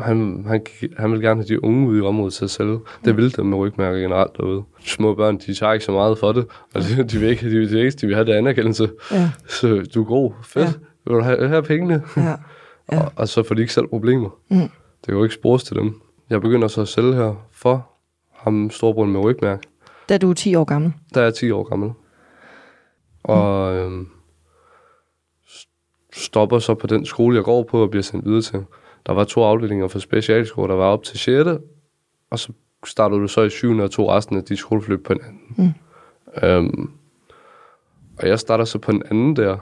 han, 0.00 0.44
han, 0.48 0.62
han 0.98 1.10
ville 1.10 1.28
gerne 1.28 1.40
have 1.42 1.48
de 1.54 1.64
unge 1.64 1.88
ude 1.88 1.98
i 1.98 2.02
området 2.02 2.34
til 2.34 2.44
at 2.44 2.50
sælge. 2.50 2.78
Det 3.04 3.16
ville 3.16 3.30
dem 3.30 3.46
med 3.46 3.58
rygmærker 3.58 3.98
generelt 4.00 4.36
derude. 4.36 4.62
Små 4.80 5.14
børn, 5.14 5.38
de 5.38 5.54
tager 5.54 5.72
ikke 5.72 5.84
så 5.84 5.92
meget 5.92 6.18
for 6.18 6.32
det, 6.32 6.46
og 6.74 6.82
de, 6.82 7.02
de 7.04 7.18
vil 7.18 7.28
ikke, 7.28 7.50
de, 7.50 7.68
de, 7.68 7.90
de 7.90 8.06
vil 8.06 8.14
have 8.16 8.26
det 8.26 8.32
anerkendelse. 8.32 8.90
Ja. 9.10 9.30
Så 9.48 9.86
du 9.94 10.00
er 10.02 10.06
god, 10.06 10.32
fedt. 10.44 10.66
Ja. 10.66 10.72
Vil 11.06 11.14
du 11.14 11.20
have, 11.22 11.48
have 11.48 11.62
pengene? 11.62 12.02
Ja. 12.16 12.34
Ja. 12.92 13.00
Og, 13.00 13.12
og 13.16 13.28
så 13.28 13.42
får 13.42 13.54
de 13.54 13.60
ikke 13.60 13.72
selv 13.72 13.86
problemer. 13.86 14.30
Mm. 14.50 14.56
Det 14.58 14.70
kan 15.06 15.14
jo 15.14 15.22
ikke 15.22 15.34
spores 15.34 15.64
til 15.64 15.76
dem. 15.76 16.00
Jeg 16.30 16.40
begynder 16.40 16.68
så 16.68 16.80
at 16.80 16.88
sælge 16.88 17.14
her 17.14 17.46
for 17.52 17.90
ham 18.36 18.70
storebroren 18.70 19.12
med 19.12 19.20
rygmærke. 19.20 19.62
Da 20.08 20.18
du 20.18 20.30
er 20.30 20.34
10 20.34 20.54
år 20.54 20.64
gammel. 20.64 20.92
Der 21.14 21.20
er 21.20 21.24
jeg 21.24 21.34
10 21.34 21.50
år 21.50 21.62
gammel. 21.64 21.90
Og 23.24 23.74
øhm, 23.76 24.06
s- 25.48 25.68
stopper 26.12 26.58
så 26.58 26.74
på 26.74 26.86
den 26.86 27.06
skole, 27.06 27.36
jeg 27.36 27.44
går 27.44 27.62
på 27.62 27.82
og 27.82 27.90
bliver 27.90 28.02
sendt 28.02 28.24
videre 28.26 28.42
til. 28.42 28.64
Der 29.06 29.12
var 29.12 29.24
to 29.24 29.42
afdelinger 29.42 29.88
for 29.88 29.98
specialskole, 29.98 30.68
der 30.68 30.74
var 30.74 30.84
op 30.84 31.02
til 31.02 31.18
6. 31.18 31.48
Og 32.30 32.38
så 32.38 32.52
startede 32.86 33.20
du 33.20 33.28
så 33.28 33.42
i 33.42 33.50
7. 33.50 33.78
og 33.78 33.90
tog 33.90 34.08
resten 34.08 34.36
af 34.36 34.44
de 34.44 34.56
skoleforløb 34.56 35.04
på 35.04 35.12
en 35.12 35.20
anden. 35.24 35.40
Mm. 35.56 36.48
Øhm, 36.48 36.90
og 38.18 38.28
jeg 38.28 38.38
starter 38.38 38.64
så 38.64 38.78
på 38.78 38.90
en 38.90 39.02
anden 39.10 39.36
der. 39.36 39.56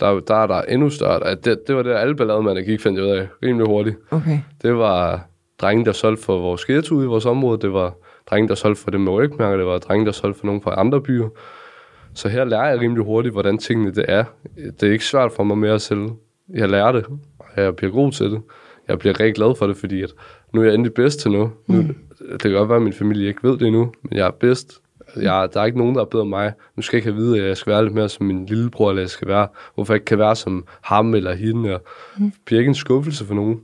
Der, 0.00 0.20
der 0.20 0.34
er 0.34 0.46
der 0.46 0.62
endnu 0.62 0.90
større. 0.90 1.26
At 1.26 1.44
Det, 1.44 1.62
det 1.66 1.76
var 1.76 1.82
der 1.82 1.98
alle 1.98 2.16
ballademændene 2.16 2.66
gik, 2.66 2.80
fandt 2.80 2.98
jeg 2.98 3.06
ud 3.06 3.10
af, 3.10 3.28
rimelig 3.42 3.66
hurtigt. 3.66 3.96
Okay. 4.10 4.38
Det 4.62 4.76
var 4.76 5.26
drenge, 5.60 5.84
der 5.84 5.92
solgte 5.92 6.22
for 6.22 6.38
vores 6.38 6.60
skærtud 6.60 7.04
i 7.04 7.06
vores 7.06 7.26
område. 7.26 7.58
Det 7.58 7.72
var 7.72 7.94
drenge, 8.30 8.48
der 8.48 8.54
solgte 8.54 8.82
for 8.82 8.90
dem 8.90 9.00
med 9.00 9.12
rygmærker. 9.12 9.56
Det 9.56 9.66
var 9.66 9.78
drenge, 9.78 10.06
der 10.06 10.12
solgte 10.12 10.38
for 10.40 10.46
nogle 10.46 10.62
fra 10.62 10.80
andre 10.80 11.00
byer. 11.00 11.28
Så 12.14 12.28
her 12.28 12.44
lærer 12.44 12.68
jeg 12.68 12.80
rimelig 12.80 13.04
hurtigt, 13.04 13.32
hvordan 13.32 13.58
tingene 13.58 13.90
det 13.94 14.04
er. 14.08 14.24
Det 14.80 14.88
er 14.88 14.92
ikke 14.92 15.04
svært 15.04 15.32
for 15.32 15.44
mig 15.44 15.58
mere 15.58 15.74
at 15.74 15.82
sælge. 15.82 16.10
Jeg 16.48 16.68
lærer 16.68 16.92
det, 16.92 17.04
og 17.38 17.46
jeg 17.56 17.76
bliver 17.76 17.92
god 17.92 18.12
til 18.12 18.30
det. 18.30 18.42
Jeg 18.88 18.98
bliver 18.98 19.20
rigtig 19.20 19.34
glad 19.34 19.54
for 19.58 19.66
det, 19.66 19.76
fordi 19.76 20.02
at 20.02 20.10
nu 20.52 20.60
er 20.60 20.64
jeg 20.64 20.74
endelig 20.74 20.94
bedst 20.94 21.20
til 21.20 21.30
noget. 21.30 21.50
Nu, 21.66 21.76
Det 22.32 22.40
kan 22.42 22.52
godt 22.52 22.68
være, 22.68 22.76
at 22.76 22.82
min 22.82 22.92
familie 22.92 23.28
ikke 23.28 23.42
ved 23.42 23.58
det 23.58 23.66
endnu, 23.66 23.92
men 24.02 24.18
jeg 24.18 24.26
er 24.26 24.30
bedst. 24.30 24.80
Jeg, 25.16 25.48
der 25.52 25.60
er 25.60 25.64
ikke 25.64 25.78
nogen, 25.78 25.94
der 25.94 26.00
er 26.00 26.04
bedre 26.04 26.22
end 26.22 26.30
mig. 26.30 26.52
Nu 26.76 26.82
skal 26.82 26.96
jeg 26.96 26.98
ikke 27.06 27.12
have 27.12 27.22
vide, 27.26 27.42
at 27.42 27.48
jeg 27.48 27.56
skal 27.56 27.72
være 27.72 27.82
lidt 27.84 27.94
mere 27.94 28.08
som 28.08 28.26
min 28.26 28.46
lillebror, 28.46 28.90
eller 28.90 29.02
jeg 29.02 29.10
skal 29.10 29.28
være, 29.28 29.48
hvorfor 29.74 29.92
jeg 29.92 29.96
ikke 29.96 30.04
kan 30.04 30.18
være 30.18 30.36
som 30.36 30.64
ham 30.80 31.14
eller 31.14 31.34
hende. 31.34 31.74
Og 31.74 31.82
bliver 32.44 32.58
ikke 32.60 32.68
en 32.68 32.74
skuffelse 32.74 33.24
for 33.24 33.34
nogen. 33.34 33.60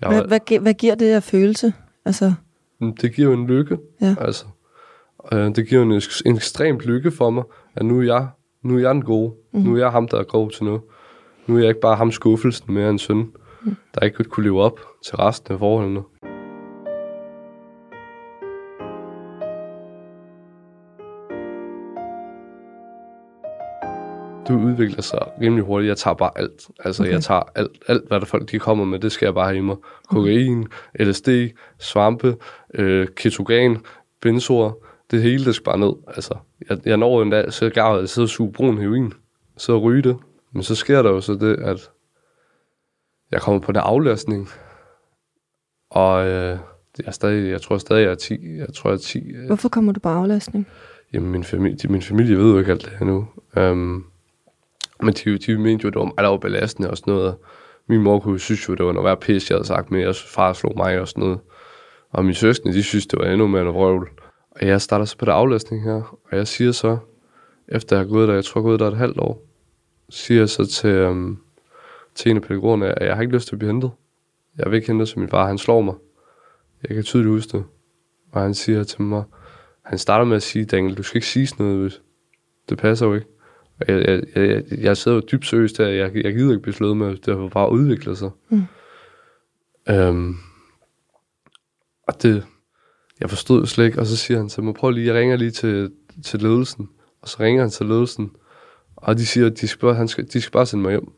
Jeg 0.00 0.08
Hvad, 0.08 0.22
hvad, 0.24 0.58
hvad 0.60 0.74
giver 0.74 0.94
det 0.94 1.12
af 1.12 1.22
følelse? 1.22 1.72
Altså, 2.04 2.32
Mm, 2.82 2.96
Det 2.96 3.14
giver 3.14 3.28
jo 3.28 3.34
en 3.34 3.46
lykke. 3.46 3.78
Ja. 4.00 4.14
Altså, 4.20 4.44
øh, 5.32 5.56
det 5.56 5.68
giver 5.68 5.82
en, 5.82 6.02
en 6.26 6.36
ekstremt 6.36 6.82
lykke 6.82 7.10
for 7.10 7.30
mig, 7.30 7.44
at 7.76 7.86
nu 7.86 7.98
er 7.98 8.02
jeg, 8.02 8.28
nu 8.62 8.74
er 8.76 8.80
jeg 8.80 8.94
den 8.94 9.02
gode. 9.02 9.32
Mm. 9.52 9.60
Nu 9.60 9.74
er 9.74 9.78
jeg 9.78 9.90
ham, 9.90 10.08
der 10.08 10.18
er 10.18 10.22
god 10.22 10.50
til 10.50 10.64
noget. 10.64 10.80
Nu 11.46 11.54
er 11.56 11.60
jeg 11.60 11.68
ikke 11.68 11.80
bare 11.80 11.96
ham 11.96 12.12
skuffelsen 12.12 12.74
med 12.74 12.90
en 12.90 12.98
søn, 12.98 13.30
mm. 13.62 13.76
der 13.94 14.00
ikke 14.00 14.24
kunne 14.24 14.44
leve 14.44 14.62
op 14.62 14.80
til 15.04 15.16
resten 15.16 15.52
af 15.52 15.58
forholdene. 15.58 16.02
Du 24.48 24.54
udvikler 24.54 25.02
sig 25.02 25.18
rimelig 25.40 25.64
hurtigt. 25.64 25.88
Jeg 25.88 25.96
tager 25.96 26.14
bare 26.14 26.30
alt. 26.36 26.68
Altså, 26.84 27.02
okay. 27.02 27.12
jeg 27.12 27.22
tager 27.22 27.42
alt, 27.54 27.70
alt, 27.88 28.08
hvad 28.08 28.20
der 28.20 28.26
folk 28.26 28.50
de 28.50 28.58
kommer 28.58 28.84
med, 28.84 28.98
det 28.98 29.12
skal 29.12 29.26
jeg 29.26 29.34
bare 29.34 29.46
have 29.46 29.56
i 29.56 29.60
mig. 29.60 29.76
Kokain, 30.08 30.68
LSD, 31.00 31.28
svampe, 31.78 32.36
øh, 32.74 33.08
ketogen, 33.16 33.78
benzoer, 34.22 34.72
det 35.10 35.22
hele, 35.22 35.44
det 35.44 35.54
skal 35.54 35.64
bare 35.64 35.78
ned. 35.78 35.92
Altså, 36.06 36.34
jeg, 36.68 36.78
jeg 36.84 36.96
når 36.96 37.22
en 37.22 37.30
dag, 37.30 37.52
så 37.52 37.70
gav 37.70 37.98
jeg 37.98 38.08
sidde 38.08 38.24
og 38.24 38.28
suge 38.28 38.52
brun 38.52 38.78
heroin, 38.78 39.12
så 39.56 39.78
ryge 39.78 40.02
det. 40.02 40.16
Men 40.52 40.62
så 40.62 40.74
sker 40.74 41.02
der 41.02 41.10
jo 41.10 41.20
så 41.20 41.32
det, 41.34 41.56
at 41.56 41.90
jeg 43.30 43.40
kommer 43.40 43.60
på 43.60 43.72
den 43.72 43.80
aflastning, 43.84 44.48
og 45.90 46.26
øh, 46.26 46.58
jeg, 46.98 47.06
er 47.06 47.10
stadig, 47.10 47.50
jeg 47.50 47.62
tror 47.62 47.78
stadig, 47.78 48.02
jeg 48.02 48.10
er 48.10 48.14
10. 48.14 48.56
Jeg 48.56 48.74
tror, 48.74 48.90
jeg 48.90 48.94
er 48.94 49.00
10. 49.00 49.32
øh, 49.32 49.46
Hvorfor 49.46 49.68
kommer 49.68 49.92
du 49.92 50.00
på 50.00 50.08
aflastning? 50.08 50.66
Jamen, 51.12 51.30
min 51.30 51.44
familie, 51.44 51.88
min 51.88 52.02
familie 52.02 52.38
ved 52.38 52.52
jo 52.52 52.58
ikke 52.58 52.70
alt 52.70 52.84
det 52.84 52.92
her 52.98 53.06
nu. 53.06 53.28
Um, 53.56 54.06
men 55.02 55.14
de, 55.14 55.38
de 55.38 55.58
mente 55.58 55.84
jo, 55.84 55.90
det 55.90 55.98
var 56.16 56.30
var 56.30 56.36
belastende 56.36 56.90
og 56.90 56.96
sådan 56.96 57.14
noget. 57.14 57.36
Min 57.86 58.02
mor 58.02 58.18
kunne 58.18 58.38
synes 58.38 58.68
jo, 58.68 58.74
det 58.74 58.86
var 58.86 58.92
noget 58.92 59.04
værd 59.04 59.20
pis, 59.20 59.50
jeg 59.50 59.56
havde 59.56 59.66
sagt, 59.66 59.90
men 59.90 60.00
jeg 60.00 60.14
far 60.16 60.52
slog 60.52 60.72
mig 60.76 61.00
og 61.00 61.08
sådan 61.08 61.24
noget. 61.24 61.38
Og 62.10 62.24
mine 62.24 62.34
søskende, 62.34 62.74
de 62.74 62.82
synes, 62.82 63.06
det 63.06 63.18
var 63.18 63.26
endnu 63.26 63.46
mere 63.46 63.62
en 63.62 63.68
vrøvl. 63.68 64.08
Og 64.50 64.66
jeg 64.66 64.82
starter 64.82 65.04
så 65.04 65.18
på 65.18 65.24
det 65.24 65.32
aflæsning 65.32 65.82
her, 65.82 66.18
og 66.30 66.36
jeg 66.36 66.46
siger 66.46 66.72
så, 66.72 66.98
efter 67.68 67.96
jeg 67.96 68.04
har 68.04 68.10
gået 68.12 68.28
der, 68.28 68.34
jeg 68.34 68.44
tror 68.44 68.60
jeg 68.60 68.62
har 68.62 68.68
gået 68.68 68.80
der 68.80 68.86
et 68.86 68.96
halvt 68.96 69.18
år, 69.18 69.42
siger 70.10 70.40
jeg 70.40 70.48
så 70.48 70.66
til, 70.66 71.04
um, 71.04 71.40
til 72.14 72.30
en 72.30 72.36
af 72.36 72.42
pædagogerne, 72.42 72.98
at 72.98 73.06
jeg 73.06 73.14
har 73.14 73.22
ikke 73.22 73.34
lyst 73.34 73.48
til 73.48 73.54
at 73.54 73.58
blive 73.58 73.72
hentet. 73.72 73.90
Jeg 74.58 74.70
vil 74.70 74.76
ikke 74.76 74.88
hente 74.88 75.06
så 75.06 75.20
min 75.20 75.28
far, 75.28 75.46
han 75.46 75.58
slår 75.58 75.80
mig. 75.80 75.94
Jeg 76.88 76.94
kan 76.94 77.04
tydeligt 77.04 77.30
huske 77.30 77.58
det. 77.58 77.64
Og 78.32 78.42
han 78.42 78.54
siger 78.54 78.84
til 78.84 79.02
mig, 79.02 79.24
han 79.82 79.98
starter 79.98 80.24
med 80.24 80.36
at 80.36 80.42
sige, 80.42 80.64
Daniel, 80.64 80.96
du 80.96 81.02
skal 81.02 81.16
ikke 81.16 81.26
sige 81.26 81.46
sådan 81.46 81.66
noget, 81.66 81.80
hvis 81.80 82.02
det 82.68 82.78
passer 82.78 83.06
jo 83.06 83.14
ikke. 83.14 83.26
Og 83.80 83.86
jeg, 83.88 84.08
jeg, 84.08 84.22
jeg, 84.36 84.64
jeg 84.78 84.96
sidder 84.96 85.16
jo 85.16 85.22
dybt 85.32 85.46
seriøst 85.46 85.78
der, 85.78 85.88
jeg, 85.88 86.16
jeg 86.16 86.34
gider 86.34 86.50
ikke 86.50 86.62
blive 86.62 86.74
slået 86.74 86.96
med, 86.96 87.16
det 87.16 87.38
har 87.38 87.48
bare 87.48 87.72
udviklet 87.72 88.18
sig. 88.18 88.30
Mm. 88.48 88.62
Øhm, 89.88 90.34
og 92.08 92.22
det, 92.22 92.44
jeg 93.20 93.30
forstod 93.30 93.66
slet 93.66 93.84
ikke, 93.84 94.00
og 94.00 94.06
så 94.06 94.16
siger 94.16 94.38
han 94.38 94.48
til 94.48 94.62
mig, 94.62 94.74
prøv 94.74 94.90
lige, 94.90 95.06
jeg 95.06 95.14
ringer 95.14 95.36
lige 95.36 95.50
til, 95.50 95.92
til 96.24 96.40
ledelsen. 96.40 96.88
Og 97.22 97.28
så 97.28 97.36
ringer 97.40 97.62
han 97.62 97.70
til 97.70 97.86
ledelsen, 97.86 98.30
og 98.96 99.18
de 99.18 99.26
siger, 99.26 99.46
at 99.46 99.60
de 99.60 99.68
skal 99.68 99.80
bare, 99.80 99.94
han 99.94 100.08
skal, 100.08 100.32
de 100.32 100.40
skal 100.40 100.52
bare 100.52 100.66
sende 100.66 100.82
mig 100.82 100.90
hjem. 100.90 101.12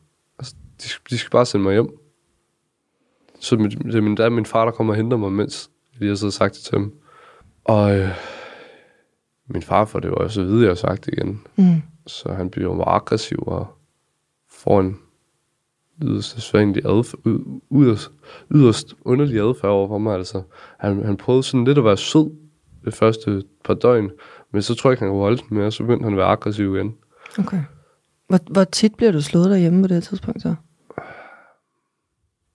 De, 0.83 0.87
skal- 0.87 1.09
de 1.09 1.17
skal 1.17 1.31
bare 1.31 1.45
sende 1.45 1.63
mig 1.63 1.73
hjem. 1.73 1.89
Så 3.39 3.57
min, 3.57 3.69
det 3.71 3.95
er 3.95 4.01
min, 4.01 4.17
der 4.17 4.25
er 4.25 4.29
min 4.29 4.45
far, 4.45 4.65
der 4.65 4.71
kommer 4.71 4.93
og 4.93 4.97
henter 4.97 5.17
mig, 5.17 5.31
mens 5.31 5.69
jeg 5.99 6.07
har 6.07 6.15
så 6.15 6.31
sagt 6.31 6.53
det 6.55 6.61
til 6.63 6.73
dem. 6.73 6.93
Og 7.63 7.95
øh, 7.97 8.09
min 9.47 9.61
far 9.61 9.85
får 9.85 9.99
det 9.99 10.07
jo 10.09 10.15
også 10.15 10.41
at 10.41 10.47
vide, 10.47 10.61
jeg 10.61 10.69
har 10.69 10.75
sagt 10.75 11.05
det 11.05 11.13
igen. 11.13 11.41
Mm. 11.55 11.81
Så 12.07 12.33
han 12.33 12.49
bliver 12.49 12.73
meget 12.73 12.87
aggressiv 12.95 13.37
og 13.47 13.67
får 14.49 14.79
en 14.79 14.99
yderst 16.03 16.41
svagelig 16.41 16.85
adfærd, 16.85 17.19
yderst, 17.71 18.11
yderst 18.51 18.93
underlig 19.01 19.39
adfærd 19.39 19.71
over 19.71 19.87
for 19.87 19.97
mig. 19.97 20.15
Altså, 20.15 20.41
han, 20.79 21.05
han 21.05 21.17
prøvede 21.17 21.43
sådan 21.43 21.65
lidt 21.65 21.77
at 21.77 21.83
være 21.85 21.97
sød 21.97 22.31
det 22.85 22.93
første 22.93 23.43
par 23.65 23.73
døgn, 23.73 24.11
men 24.51 24.61
så 24.61 24.75
tror 24.75 24.89
jeg 24.89 24.93
ikke, 24.93 25.03
han 25.03 25.09
kunne 25.11 25.21
holde 25.21 25.37
den 25.49 25.57
mere, 25.57 25.71
så 25.71 25.83
begyndte 25.83 26.03
han 26.03 26.13
at 26.13 26.17
være 26.17 26.27
aggressiv 26.27 26.75
igen. 26.75 26.95
Okay. 27.39 27.61
Hvor, 28.27 28.39
hvor 28.51 28.63
tit 28.63 28.95
bliver 28.95 29.11
du 29.11 29.21
slået 29.21 29.49
derhjemme 29.49 29.81
på 29.81 29.87
det 29.87 30.03
tidspunkt 30.03 30.41
så? 30.41 30.55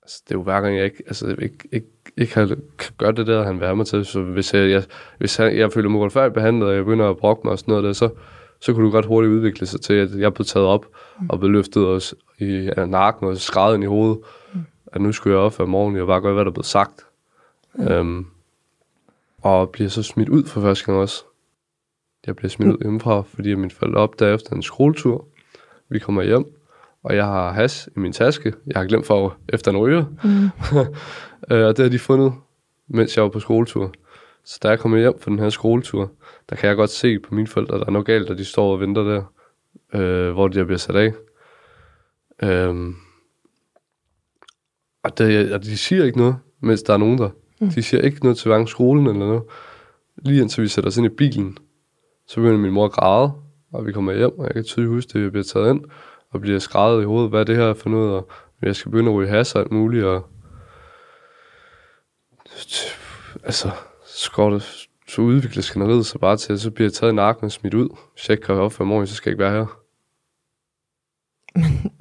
Altså, 0.09 0.23
det 0.29 0.35
er 0.35 0.39
jo 0.39 0.43
hver 0.43 0.61
gang, 0.61 0.77
jeg 0.77 0.85
ikke, 0.85 1.03
altså, 1.07 1.27
ikke, 1.27 1.69
ikke, 1.73 1.87
ikke 2.17 2.33
kan, 2.33 2.49
kan 2.79 2.93
gøre 2.99 3.13
det 3.13 3.27
der, 3.27 3.45
han 3.45 3.59
vil 3.59 3.67
have 3.67 3.77
mig 3.77 3.87
til. 3.87 4.05
Så 4.05 4.23
hvis 4.23 4.55
jeg, 4.55 4.71
jeg, 4.71 4.85
hvis 5.19 5.37
han, 5.37 5.57
jeg 5.57 5.73
føler 5.73 5.89
mig 5.89 6.01
retfærdigt 6.01 6.35
behandlet, 6.35 6.69
og 6.69 6.75
jeg 6.75 6.85
begynder 6.85 7.11
at 7.11 7.17
brokke 7.17 7.41
mig 7.45 7.53
og 7.53 7.59
sådan 7.59 7.73
noget 7.73 7.85
der, 7.85 7.93
så, 7.93 8.09
så 8.61 8.73
kunne 8.73 8.87
du 8.87 8.91
godt 8.91 9.07
hurtigt 9.07 9.33
udvikle 9.33 9.67
sig 9.67 9.81
til, 9.81 9.95
at 9.95 10.19
jeg 10.19 10.35
blev 10.35 10.45
taget 10.45 10.67
op 10.67 10.87
og 11.29 11.39
blev 11.39 11.51
løftet 11.51 11.87
os 11.87 12.15
i 12.39 12.71
af 12.77 12.89
nakken 12.89 13.29
og 13.29 13.37
skrevet 13.37 13.75
ind 13.75 13.85
i 13.85 13.87
hovedet. 13.87 14.19
At 14.87 15.01
nu 15.01 15.13
skulle 15.13 15.37
jeg 15.37 15.45
op 15.45 15.61
om 15.61 15.69
morgenen, 15.69 16.01
og 16.01 16.07
bare 16.07 16.21
gøre, 16.21 16.35
hvad 16.35 16.45
der 16.45 16.51
blev 16.51 16.65
sagt. 16.65 17.07
Øhm, 17.91 18.27
og 19.43 19.71
bliver 19.71 19.91
så 19.91 20.03
smidt 20.03 20.29
ud 20.29 20.45
for 20.45 20.61
første 20.61 20.85
gang 20.85 20.99
også. 20.99 21.25
Jeg 22.27 22.37
bliver 22.37 22.51
smidt 22.51 22.73
ud 22.73 22.79
hjemmefra, 22.83 23.23
fordi 23.23 23.55
mine 23.55 23.71
forældre 23.71 24.01
opdager 24.01 24.35
efter 24.35 24.57
en 24.57 24.63
skoletur. 24.63 25.25
Vi 25.89 25.99
kommer 25.99 26.23
hjem, 26.23 26.58
og 27.05 27.17
jeg 27.17 27.25
har 27.25 27.53
has 27.53 27.89
i 27.97 28.01
min 28.01 28.13
taske. 28.13 28.55
Jeg 28.67 28.77
har 28.77 28.85
glemt 28.85 29.07
for 29.07 29.37
efter 29.49 29.71
en 29.71 29.77
ryger. 29.77 30.05
Mm. 30.25 30.49
Øh, 31.51 31.67
og 31.67 31.77
det 31.77 31.83
har 31.83 31.91
de 31.91 31.99
fundet, 31.99 32.33
mens 32.89 33.17
jeg 33.17 33.25
var 33.25 33.31
på 33.31 33.41
skoletur. 33.41 33.93
Så 34.45 34.59
da 34.63 34.69
jeg 34.69 34.79
kommer 34.79 34.99
hjem 34.99 35.21
fra 35.21 35.31
den 35.31 35.39
her 35.39 35.49
skoletur, 35.49 36.11
der 36.51 36.57
kan 36.57 36.69
jeg 36.69 36.77
godt 36.77 36.91
se 36.91 37.19
på 37.19 37.35
mine 37.35 37.47
forældre, 37.47 37.79
der 37.79 37.87
er 37.87 37.91
noget 37.91 38.07
galt, 38.07 38.31
og 38.31 38.39
de 38.39 38.45
står 38.45 38.73
og 38.73 38.81
venter 38.81 39.03
der, 39.03 39.23
øh, 39.95 40.33
hvor 40.33 40.49
de 40.49 40.65
bliver 40.65 40.79
sat 40.79 40.97
af. 40.97 41.13
Øhm, 42.43 42.95
og, 45.03 45.19
det, 45.19 45.53
og 45.53 45.63
de 45.63 45.79
siger 45.79 46.05
ikke 46.05 46.19
noget, 46.19 46.37
mens 46.61 46.83
der 46.83 46.93
er 46.93 46.99
nogen 46.99 47.19
der. 47.19 47.31
Mm. 47.61 47.69
De 47.69 47.83
siger 47.83 48.03
ikke 48.03 48.19
noget 48.23 48.39
til 48.39 48.49
hverken 48.49 48.67
skolen 48.67 49.07
eller 49.07 49.27
noget. 49.27 49.43
Lige 50.17 50.43
indtil 50.43 50.63
vi 50.63 50.69
sætter 50.69 50.89
os 50.89 50.97
ind 50.97 51.07
i 51.07 51.17
bilen, 51.17 51.59
så 52.27 52.37
begynder 52.37 52.59
min 52.59 52.73
mor 52.73 52.85
at 52.85 52.93
græde, 52.93 53.33
og 53.73 53.87
vi 53.87 53.93
kommer 53.93 54.13
hjem, 54.13 54.39
og 54.39 54.45
jeg 54.45 54.55
kan 54.55 54.65
tydeligt 54.65 54.93
huske, 54.93 55.19
at 55.19 55.23
jeg 55.23 55.33
bliver 55.33 55.45
taget 55.45 55.71
ind, 55.71 55.85
og 56.31 56.41
bliver 56.41 56.59
skrevet 56.59 57.03
i 57.03 57.05
hovedet, 57.05 57.31
hvad 57.31 57.41
er 57.41 57.45
det 57.45 57.57
her 57.57 57.65
er 57.65 57.75
for 57.75 57.91
noget, 57.91 58.13
og 58.15 58.29
jeg 58.63 58.77
skal 58.77 58.91
begynde 58.93 59.11
at 59.11 59.17
ryge 59.17 59.29
has 59.29 59.55
og 59.55 59.61
alt 59.61 59.73
muligt, 59.73 60.05
og 60.05 60.27
altså, 63.45 63.71
så 64.07 64.31
går 64.33 64.51
det, 64.51 64.63
så 65.09 65.21
udvikler 65.23 65.63
skænderiet 65.63 66.07
sig 66.07 66.21
bare 66.21 66.37
til, 66.37 66.53
at 66.53 66.61
så 66.61 66.71
bliver 66.71 66.87
jeg 66.87 66.93
taget 66.93 67.13
i 67.13 67.17
nakken 67.17 67.45
og 67.45 67.53
smidt 67.53 67.75
ud. 67.75 67.89
Hvis 68.15 68.29
jeg 68.29 68.35
ikke 68.35 68.47
kan 68.47 68.55
op 68.55 68.73
for 68.73 68.85
morgen, 68.85 69.07
så 69.07 69.15
skal 69.15 69.31
jeg 69.31 69.35
ikke 69.35 69.45
være 69.45 69.53
her. 69.53 69.67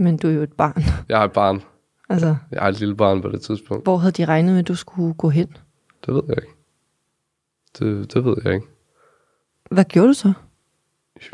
Men 0.03 0.17
du 0.17 0.27
er 0.27 0.31
jo 0.31 0.41
et 0.41 0.53
barn. 0.53 0.81
Jeg 1.09 1.17
har 1.17 1.25
et 1.25 1.31
barn. 1.31 1.63
Altså, 2.09 2.35
Jeg 2.51 2.61
har 2.61 2.69
et 2.69 2.79
lille 2.79 2.95
barn 2.95 3.21
på 3.21 3.29
det 3.29 3.41
tidspunkt. 3.41 3.83
hvor 3.85 3.97
havde 3.97 4.11
de 4.11 4.25
regnet 4.25 4.51
med, 4.51 4.59
at 4.59 4.67
du 4.67 4.75
skulle 4.75 5.13
gå 5.13 5.29
hen? 5.29 5.57
Det 6.05 6.13
ved 6.13 6.21
jeg 6.27 6.37
ikke. 6.37 6.53
Det, 7.79 8.13
det 8.13 8.25
ved 8.25 8.35
jeg 8.45 8.53
ikke. 8.53 8.67
Hvad 9.71 9.85
gjorde 9.85 10.07
du 10.07 10.13
så? 10.13 10.33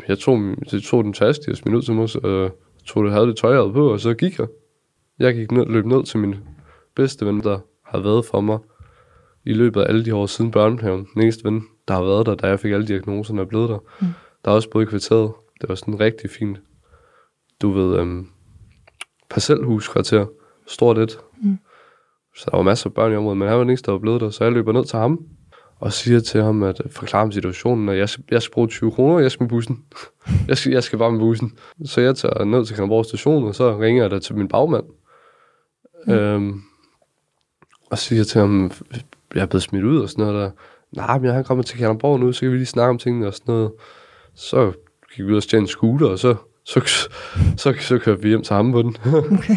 Jeg 0.08 0.18
tog, 0.18 0.38
jeg 0.72 0.82
tog 0.82 1.04
den 1.04 1.12
taske, 1.12 1.50
og 1.50 1.56
smidt 1.56 1.74
ud 1.76 1.82
til 1.82 1.94
mig, 1.94 2.24
og 2.24 2.58
tog 2.86 3.04
det, 3.04 3.12
havde 3.12 3.26
det 3.26 3.36
tøj, 3.36 3.54
jeg 3.54 3.72
på, 3.72 3.92
og 3.92 4.00
så 4.00 4.14
gik 4.14 4.38
jeg. 4.38 4.46
Jeg 5.18 5.34
gik 5.34 5.50
ned, 5.50 5.66
løb 5.66 5.86
ned 5.86 6.04
til 6.04 6.18
min 6.18 6.34
bedste 6.94 7.26
ven, 7.26 7.40
der 7.40 7.58
har 7.82 7.98
været 7.98 8.24
for 8.24 8.40
mig 8.40 8.58
i 9.44 9.52
løbet 9.52 9.80
af 9.80 9.88
alle 9.88 10.04
de 10.04 10.14
år 10.14 10.26
siden 10.26 10.50
børnehaven. 10.50 11.08
Den 11.14 11.22
eneste 11.22 11.44
ven, 11.44 11.64
der 11.88 11.94
har 11.94 12.04
været 12.04 12.26
der, 12.26 12.34
da 12.34 12.46
jeg 12.46 12.60
fik 12.60 12.72
alle 12.72 12.86
diagnoserne, 12.86 13.40
er 13.40 13.44
blevet 13.44 13.68
der. 13.68 13.78
Mm. 14.00 14.06
Der 14.44 14.50
er 14.50 14.54
også 14.54 14.70
boet 14.70 14.82
i 14.82 14.86
kvarteret. 14.86 15.32
Det 15.60 15.68
var 15.68 15.74
sådan 15.74 16.00
rigtig 16.00 16.30
fint. 16.30 16.58
Du 17.62 17.70
ved, 17.70 17.98
øhm, 17.98 18.28
parcelhuskvarter. 19.30 20.26
Stort 20.66 20.98
et. 20.98 21.18
Mm. 21.42 21.58
Så 22.36 22.48
der 22.50 22.56
var 22.56 22.62
masser 22.62 22.90
af 22.90 22.94
børn 22.94 23.12
i 23.12 23.16
området, 23.16 23.38
men 23.38 23.48
han 23.48 23.56
var 23.56 23.62
den 23.62 23.70
eneste, 23.70 23.86
der 23.86 23.92
var 23.92 23.98
blevet 23.98 24.20
der. 24.20 24.30
Så 24.30 24.44
jeg 24.44 24.52
løber 24.52 24.72
ned 24.72 24.84
til 24.84 24.98
ham 24.98 25.26
og 25.84 25.92
siger 25.92 26.20
til 26.20 26.42
ham, 26.42 26.62
at 26.62 26.80
forklare 26.90 27.20
ham 27.20 27.32
situationen, 27.32 27.88
at 27.88 27.98
jeg 27.98 28.08
jeg 28.30 28.42
skal 28.42 28.52
bruge 28.52 28.68
20 28.68 28.90
kroner, 28.90 29.18
jeg 29.18 29.30
skal 29.30 29.44
med 29.44 29.48
bussen. 29.48 29.84
jeg, 30.48 30.58
skal, 30.58 30.72
jeg 30.72 30.82
skal 30.82 30.98
bare 30.98 31.12
med 31.12 31.20
bussen. 31.20 31.58
Så 31.84 32.00
jeg 32.00 32.16
tager 32.16 32.44
ned 32.44 32.66
til 32.66 32.74
Kalundborg 32.74 33.04
station, 33.04 33.44
og 33.44 33.54
så 33.54 33.78
ringer 33.78 34.02
jeg 34.02 34.10
der 34.10 34.18
til 34.18 34.36
min 34.36 34.48
bagmand. 34.48 34.84
Mm. 36.06 36.12
Øhm, 36.12 36.62
og 37.90 37.98
siger 37.98 38.24
til 38.24 38.40
ham, 38.40 38.72
jeg 39.34 39.42
er 39.42 39.46
blevet 39.46 39.62
smidt 39.62 39.84
ud 39.84 39.98
og 39.98 40.08
sådan 40.08 40.24
noget 40.24 40.42
der. 40.42 40.50
Nej, 40.92 41.18
men 41.18 41.26
jeg 41.26 41.36
er 41.36 41.42
kommet 41.42 41.66
til 41.66 41.78
Kalundborg 41.78 42.20
nu, 42.20 42.32
så 42.32 42.40
kan 42.40 42.50
vi 42.50 42.56
lige 42.56 42.66
snakke 42.66 42.90
om 42.90 42.98
tingene 42.98 43.26
og 43.26 43.34
sådan 43.34 43.54
noget. 43.54 43.72
Så 44.34 44.72
gik 45.14 45.26
vi 45.26 45.30
ud 45.30 45.36
og 45.36 45.42
stjæle 45.42 45.60
en 45.60 45.66
scooter, 45.66 46.06
og 46.06 46.18
så, 46.18 46.34
så, 46.64 46.80
så, 46.86 47.08
så, 47.56 47.74
så 47.80 47.98
kørte 47.98 48.22
vi 48.22 48.28
hjem 48.28 48.42
til 48.42 48.56
ham 48.56 48.72
på 48.72 48.82
den. 48.82 48.96
Okay. 49.06 49.56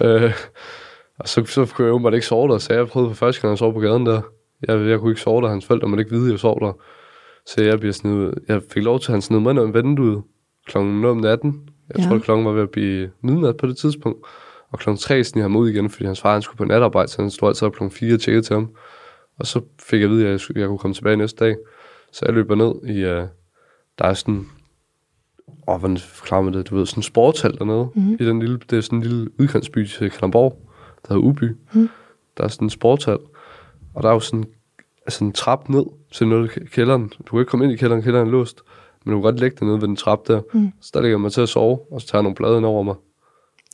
øh, 0.24 0.32
og 1.18 1.28
så, 1.28 1.44
så 1.44 1.66
kunne 1.74 1.86
jeg 1.86 1.92
jo 1.92 2.10
ikke 2.10 2.26
sove 2.26 2.52
der, 2.52 2.58
så 2.58 2.74
jeg 2.74 2.88
prøvede 2.88 3.10
for 3.10 3.16
første 3.16 3.42
gang 3.42 3.52
at 3.52 3.58
sove 3.58 3.72
på 3.72 3.80
gaden 3.80 4.06
der. 4.06 4.20
Jeg, 4.68 4.88
jeg 4.88 4.98
kunne 4.98 5.10
ikke 5.10 5.20
sove 5.20 5.42
der, 5.42 5.48
hans 5.48 5.66
forældre 5.66 5.88
måtte 5.88 6.02
ikke 6.02 6.14
vide, 6.14 6.26
at 6.26 6.30
jeg 6.30 6.38
sov 6.38 6.60
der. 6.60 6.72
Så 7.46 7.62
jeg, 7.62 7.80
bliver 7.80 7.92
ud. 8.04 8.32
jeg 8.48 8.62
fik 8.72 8.82
lov 8.82 9.00
til, 9.00 9.10
at 9.10 9.14
han 9.14 9.22
sned 9.22 9.40
mig 9.40 9.50
ind 9.50 9.58
om 9.58 9.74
vinduet 9.74 10.22
klokken 10.66 11.00
0 11.00 11.10
om 11.10 11.16
natten. 11.16 11.68
Jeg 11.88 11.98
Ja. 11.98 12.08
tror, 12.08 12.18
klokken 12.18 12.46
var 12.46 12.52
ved 12.52 12.62
at 12.62 12.70
blive 12.70 13.10
midnat 13.22 13.56
på 13.56 13.66
det 13.66 13.76
tidspunkt. 13.76 14.26
Og 14.70 14.78
klokken 14.78 15.00
3 15.00 15.24
sneg 15.24 15.44
ham 15.44 15.56
ud 15.56 15.68
igen, 15.68 15.90
fordi 15.90 16.04
hans 16.04 16.20
far 16.20 16.32
han 16.32 16.42
skulle 16.42 16.58
på 16.58 16.64
natarbejde, 16.64 17.08
så 17.08 17.22
han 17.22 17.30
stod 17.30 17.48
altid 17.48 17.66
op 17.66 17.72
klokken 17.72 17.96
4 17.98 18.14
og 18.14 18.20
tjekkede 18.20 18.42
til 18.42 18.54
ham. 18.54 18.70
Og 19.38 19.46
så 19.46 19.60
fik 19.80 20.00
jeg 20.00 20.04
at 20.04 20.10
vide, 20.10 20.24
at 20.24 20.30
jeg, 20.30 20.40
skulle, 20.40 20.60
jeg 20.60 20.68
kunne 20.68 20.78
komme 20.78 20.94
tilbage 20.94 21.16
næste 21.16 21.44
dag. 21.44 21.56
Så 22.12 22.24
jeg 22.26 22.34
løber 22.34 22.54
ned 22.54 22.94
i, 22.96 23.04
uh, 23.04 23.28
der 23.98 24.04
er 24.04 24.14
sådan, 24.14 24.46
åh, 25.68 25.78
hvordan 25.78 25.96
forklarer 25.98 26.42
man 26.42 26.54
det, 26.54 26.70
du 26.70 26.76
ved, 26.76 26.86
sådan 26.86 26.98
en 26.98 27.02
sportshal 27.02 27.58
dernede. 27.58 27.88
Mm-hmm. 27.94 28.16
I 28.20 28.24
den 28.26 28.40
lille, 28.40 28.58
det 28.70 28.76
er 28.76 28.80
sådan 28.80 28.98
en 28.98 29.02
lille 29.04 29.40
udkantsby 29.40 29.86
til 29.86 30.10
Kalamborg, 30.10 30.58
der 31.08 31.14
hedder 31.14 31.28
Uby. 31.28 31.56
Mm. 31.72 31.88
Der 32.38 32.44
er 32.44 32.48
sådan 32.48 32.66
en 32.66 32.70
sportshal, 32.70 33.18
og 33.96 34.02
der 34.02 34.08
er 34.08 34.12
jo 34.12 34.20
sådan, 34.20 34.44
altså 35.06 35.24
en 35.24 35.32
trap 35.32 35.68
ned 35.68 35.84
til 36.12 36.28
noget 36.28 36.50
kælderen. 36.72 37.08
Du 37.26 37.30
kan 37.30 37.38
ikke 37.40 37.50
komme 37.50 37.64
ind 37.64 37.74
i 37.74 37.76
kælderen, 37.76 38.02
kælderen 38.02 38.26
er 38.28 38.30
låst, 38.32 38.60
men 39.04 39.12
du 39.12 39.18
kan 39.18 39.22
godt 39.22 39.40
lægge 39.40 39.56
dig 39.60 39.66
nede 39.66 39.80
ved 39.80 39.88
den 39.88 39.96
trap 39.96 40.18
der. 40.28 40.40
Mm. 40.54 40.72
Så 40.80 40.90
der 40.94 41.00
ligger 41.00 41.12
jeg 41.16 41.20
mig 41.20 41.32
til 41.32 41.40
at 41.40 41.48
sove, 41.48 41.78
og 41.92 42.00
så 42.00 42.06
tager 42.06 42.18
jeg 42.18 42.22
nogle 42.22 42.34
blade 42.34 42.56
ind 42.56 42.66
over 42.66 42.82
mig. 42.82 42.94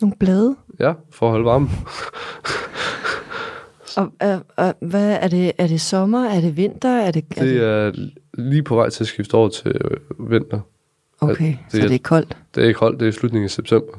Nogle 0.00 0.16
blade. 0.20 0.56
Ja, 0.80 0.92
for 1.10 1.26
at 1.26 1.30
holde 1.30 1.44
varmen. 1.44 1.70
Og, 3.96 4.12
og, 4.20 4.40
og 4.56 4.74
hvad 4.80 5.18
er 5.20 5.28
det? 5.28 5.52
Er 5.58 5.66
det 5.66 5.80
sommer? 5.80 6.24
Er 6.24 6.40
det 6.40 6.56
vinter? 6.56 6.88
Er 6.88 7.10
det, 7.10 7.24
er 7.36 7.44
Det 7.44 7.62
er 7.64 7.92
lige 8.34 8.62
på 8.62 8.74
vej 8.74 8.88
til 8.90 9.04
at 9.04 9.08
skifte 9.08 9.34
over 9.34 9.48
til 9.48 9.72
øh, 9.84 10.30
vinter. 10.30 10.60
okay, 11.20 11.46
det 11.46 11.58
så 11.68 11.78
er- 11.78 11.82
det 11.88 11.94
er 11.94 11.98
koldt. 11.98 12.36
Det 12.54 12.62
er 12.62 12.66
ikke 12.68 12.78
koldt, 12.78 13.00
det 13.00 13.06
er 13.06 13.08
i 13.08 13.12
slutningen 13.12 13.44
af 13.44 13.50
september. 13.50 13.92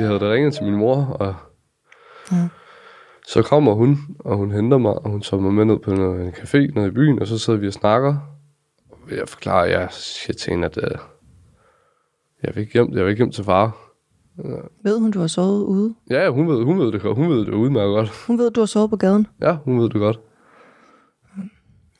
De 0.00 0.04
havde 0.06 0.20
da 0.20 0.32
ringet 0.32 0.54
til 0.54 0.64
min 0.64 0.74
mor, 0.76 0.96
og 1.04 1.34
Ja. 2.32 2.48
så 3.28 3.42
kommer 3.42 3.72
hun, 3.74 3.98
og 4.18 4.36
hun 4.36 4.50
henter 4.50 4.78
mig, 4.78 4.92
og 4.92 5.10
hun 5.10 5.20
tager 5.20 5.40
mig 5.40 5.52
med 5.54 5.64
ned 5.64 5.78
på 5.78 5.90
en, 5.90 6.00
en 6.00 6.28
café 6.30 6.58
nede 6.74 6.86
i 6.88 6.90
byen, 6.90 7.18
og 7.20 7.26
så 7.26 7.38
sidder 7.38 7.58
vi 7.58 7.66
og 7.66 7.72
snakker. 7.72 8.16
Og 8.90 9.16
jeg 9.16 9.28
forklarer, 9.28 9.64
jeg 9.66 9.88
siger 9.90 10.34
til 10.34 10.50
hende, 10.50 10.66
at 10.66 10.78
øh, 10.82 10.98
Jeg 12.42 12.54
vil 12.54 12.60
ikke 12.60 12.72
hjem, 12.72 12.92
jeg 12.92 13.04
vil 13.04 13.10
ikke 13.10 13.20
hjem 13.20 13.32
til 13.32 13.44
far. 13.44 13.76
Ved 14.84 14.98
hun, 15.00 15.10
du 15.10 15.20
har 15.20 15.26
sovet 15.26 15.64
ude? 15.64 15.94
Ja, 16.10 16.28
hun 16.30 16.48
ved, 16.48 16.64
hun 16.64 16.78
ved 16.78 16.92
det 16.92 17.02
godt. 17.02 17.16
Hun 17.16 17.28
ved 17.30 17.38
det 17.46 17.54
udmærket 17.54 17.94
godt. 17.94 18.24
Hun 18.26 18.38
ved, 18.38 18.50
du 18.50 18.60
har 18.60 18.66
sovet 18.66 18.90
på 18.90 18.96
gaden? 18.96 19.26
Ja, 19.40 19.56
hun 19.64 19.78
ved 19.80 19.84
det 19.90 20.00
godt. 20.00 20.20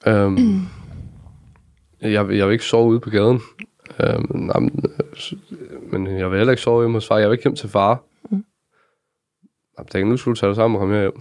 Øhm, 0.07 0.37
jeg, 2.01 2.13
jeg 2.13 2.47
vil 2.47 2.53
ikke 2.53 2.65
sove 2.65 2.89
ude 2.91 3.01
på 3.01 3.11
gaden. 3.11 3.41
Øhm, 3.99 4.27
nej, 4.35 4.59
men, 4.59 4.85
øh, 5.51 5.93
men 5.93 6.19
jeg 6.19 6.31
vil 6.31 6.37
heller 6.37 6.53
ikke 6.53 6.63
sove 6.63 6.83
hjemme 6.83 6.97
hos 6.97 7.07
far. 7.07 7.19
Jeg 7.19 7.29
vil 7.29 7.35
ikke 7.35 7.45
hjem 7.45 7.57
til 7.57 7.69
far. 7.69 8.03
Mm. 8.31 8.45
Jeg 9.79 9.87
tænkte, 9.87 10.11
nu 10.11 10.17
skulle 10.17 10.35
du 10.35 10.41
tage 10.41 10.49
dig 10.49 10.57
sammen 10.57 10.77
og 10.77 10.81
komme 10.81 11.01
hjem. 11.01 11.21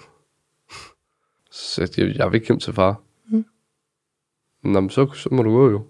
Så 1.51 1.93
jeg, 1.97 2.15
jeg 2.15 2.31
vil 2.31 2.35
ikke 2.35 2.47
hjem 2.47 2.59
til 2.59 2.73
far. 2.73 3.01
Mm. 3.31 3.45
Nå, 4.63 4.79
men 4.79 4.89
så, 4.89 5.11
så 5.13 5.29
må 5.31 5.43
du 5.43 5.51
gå 5.51 5.69
jo. 5.69 5.85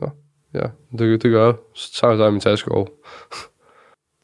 Ja, 0.00 0.06
ja 0.54 0.66
det, 0.98 1.22
det 1.22 1.30
gør 1.30 1.46
jeg. 1.46 1.54
Så 1.74 1.92
tager 2.00 2.10
jeg 2.10 2.18
dig 2.18 2.32
min 2.32 2.40
taske 2.40 2.72
over. 2.72 2.86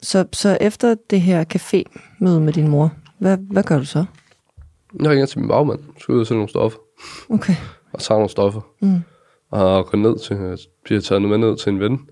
Så, 0.02 0.26
så 0.32 0.58
efter 0.60 0.94
det 1.10 1.20
her 1.20 1.44
café-møde 1.54 2.40
med 2.40 2.52
din 2.52 2.68
mor, 2.68 2.92
hvad, 3.18 3.38
hvad 3.38 3.62
gør 3.62 3.78
du 3.78 3.84
så? 3.84 4.04
Jeg 5.00 5.10
ringer 5.10 5.26
til 5.26 5.38
min 5.38 5.48
bagmand. 5.48 5.80
Skal 5.98 6.14
ud 6.14 6.20
og 6.20 6.26
sælge 6.26 6.38
nogle 6.38 6.48
stoffer. 6.48 6.78
Okay. 7.28 7.54
Og 7.92 8.00
tager 8.00 8.18
nogle 8.18 8.30
stoffer. 8.30 8.60
Mm. 8.80 9.00
Og 9.50 9.86
går 9.86 9.98
ned 9.98 10.18
til, 10.18 10.36
jeg 10.36 10.58
bliver 10.84 11.00
taget 11.00 11.22
med 11.22 11.38
ned 11.38 11.56
til 11.56 11.72
en 11.72 11.80
ven 11.80 12.08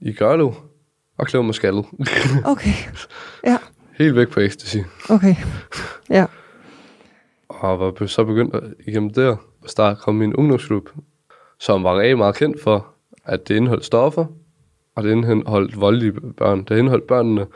i 0.00 0.12
Gørlev, 0.12 0.54
og 1.18 1.26
klæder 1.26 1.44
mig 1.44 1.54
skaldet. 1.54 1.84
Okay. 2.52 2.70
Ja, 3.46 3.58
Helt 3.98 4.16
væk 4.16 4.28
på 4.28 4.40
ecstasy. 4.40 4.76
okay. 5.10 5.34
Ja. 6.10 6.26
Og 7.48 7.80
var 7.80 8.06
så 8.06 8.24
begyndt 8.24 8.54
at- 8.54 8.74
igennem 8.86 9.12
der, 9.12 9.36
at 9.64 9.70
starte 9.70 10.00
kom 10.00 10.14
min 10.14 10.34
ungdomsklub, 10.34 10.88
som 11.58 11.84
var 11.84 11.98
rigtig 11.98 12.18
meget 12.18 12.34
kendt 12.36 12.62
for, 12.62 12.86
at 13.24 13.48
det 13.48 13.56
indeholdt 13.56 13.84
stoffer, 13.84 14.24
og 14.94 15.02
det 15.02 15.10
indeholdt 15.12 15.80
voldelige 15.80 16.12
børn. 16.12 16.64
Det 16.64 16.78
indeholdt 16.78 17.06
børnene, 17.06 17.46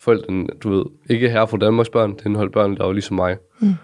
forældrene, 0.00 0.46
du 0.62 0.70
ved, 0.76 0.84
ikke 1.10 1.30
her 1.30 1.46
fra 1.46 1.56
Danmarks 1.56 1.88
børn, 1.90 2.12
det 2.16 2.26
indeholdt 2.26 2.52
børn, 2.52 2.76
der 2.76 2.84
var 2.84 2.92
ligesom 2.92 3.16
mig. 3.16 3.36
Mm. 3.60 3.74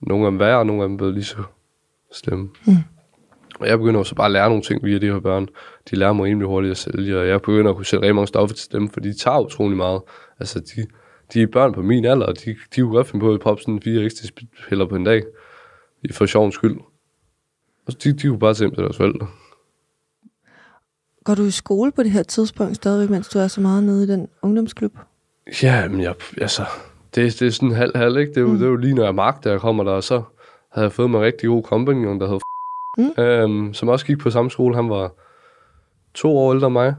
Nogle 0.00 0.26
af 0.26 0.30
dem 0.30 0.38
værre, 0.40 0.58
og 0.58 0.66
nogle 0.66 0.82
af 0.82 0.88
dem 0.88 0.96
blev 0.96 1.10
lige 1.12 1.24
så 1.24 1.36
slemme. 2.12 2.48
Mm. 2.66 2.72
Og 3.60 3.68
jeg 3.68 3.78
begynder 3.78 4.00
også 4.00 4.14
bare 4.14 4.26
at 4.26 4.32
lære 4.32 4.48
nogle 4.48 4.62
ting 4.62 4.84
via 4.84 4.98
de 4.98 5.06
her 5.06 5.20
børn. 5.20 5.48
De 5.90 5.96
lærer 5.96 6.12
mig 6.12 6.24
rimelig 6.24 6.48
hurtigt 6.48 6.70
at 6.70 6.76
sælge, 6.76 7.18
og 7.18 7.28
jeg 7.28 7.40
begynder 7.40 7.70
at 7.70 7.76
kunne 7.76 7.86
sælge 7.86 8.02
rigtig 8.02 8.14
mange 8.14 8.26
stoffer 8.26 8.56
til 8.56 8.72
dem, 8.72 8.88
for 8.88 9.00
de 9.00 9.14
tager 9.18 9.40
utrolig 9.40 9.76
meget. 9.76 10.00
Altså, 10.40 10.60
de, 10.60 10.86
de 11.32 11.42
er 11.42 11.46
børn 11.46 11.72
på 11.72 11.82
min 11.82 12.04
alder, 12.04 12.26
og 12.26 12.44
de, 12.44 12.56
de 12.74 12.80
kunne 12.80 12.92
godt 12.92 13.06
finde 13.06 13.22
på 13.22 13.34
at 13.34 13.40
poppe 13.40 13.62
sådan 13.62 13.80
fire 13.80 14.02
ekstra 14.04 14.28
piller 14.68 14.86
på 14.86 14.96
en 14.96 15.04
dag, 15.04 15.22
for 16.12 16.26
sjovens 16.26 16.54
skyld. 16.54 16.76
Og 17.86 18.04
de, 18.04 18.12
de 18.12 18.28
kunne 18.28 18.38
bare 18.38 18.54
hjem 18.58 18.70
til 18.70 18.82
deres 18.82 18.96
forældre. 18.96 19.26
Går 21.24 21.34
du 21.34 21.42
i 21.44 21.50
skole 21.50 21.92
på 21.92 22.02
det 22.02 22.10
her 22.10 22.22
tidspunkt 22.22 22.76
stadigvæk, 22.76 23.10
mens 23.10 23.28
du 23.28 23.38
er 23.38 23.46
så 23.48 23.60
meget 23.60 23.84
nede 23.84 24.04
i 24.04 24.06
den 24.06 24.28
ungdomsklub? 24.42 24.92
Ja, 25.62 25.88
men 25.88 26.00
jeg, 26.00 26.14
altså, 26.40 26.62
det, 27.14 27.40
det 27.40 27.46
er 27.46 27.50
sådan 27.50 27.72
halv-halv, 27.72 28.16
ikke? 28.18 28.30
Det 28.30 28.36
er, 28.36 28.40
jo, 28.40 28.46
Mm. 28.48 28.58
det 28.58 28.64
er 28.64 28.68
jo 28.68 28.76
lige, 28.76 28.94
når 28.94 29.04
jeg 29.04 29.14
magter, 29.14 29.50
jeg 29.50 29.60
kommer 29.60 29.84
der, 29.84 29.92
og 29.92 30.04
så 30.04 30.22
havde 30.72 30.84
jeg 30.84 30.92
fået 30.92 31.10
mig 31.10 31.18
en 31.18 31.24
rigtig 31.24 31.48
god 31.48 31.62
kompagnon, 31.62 32.20
der 32.20 32.28
hed 32.28 32.38
Mm. 32.96 33.22
øhm, 33.22 33.74
som 33.74 33.88
også 33.88 34.06
gik 34.06 34.18
på 34.18 34.30
samme 34.30 34.50
skole. 34.50 34.74
Han 34.74 34.90
var 34.90 35.12
to 36.14 36.36
år 36.36 36.54
ældre 36.54 36.66
end 36.66 36.72
mig, 36.72 36.94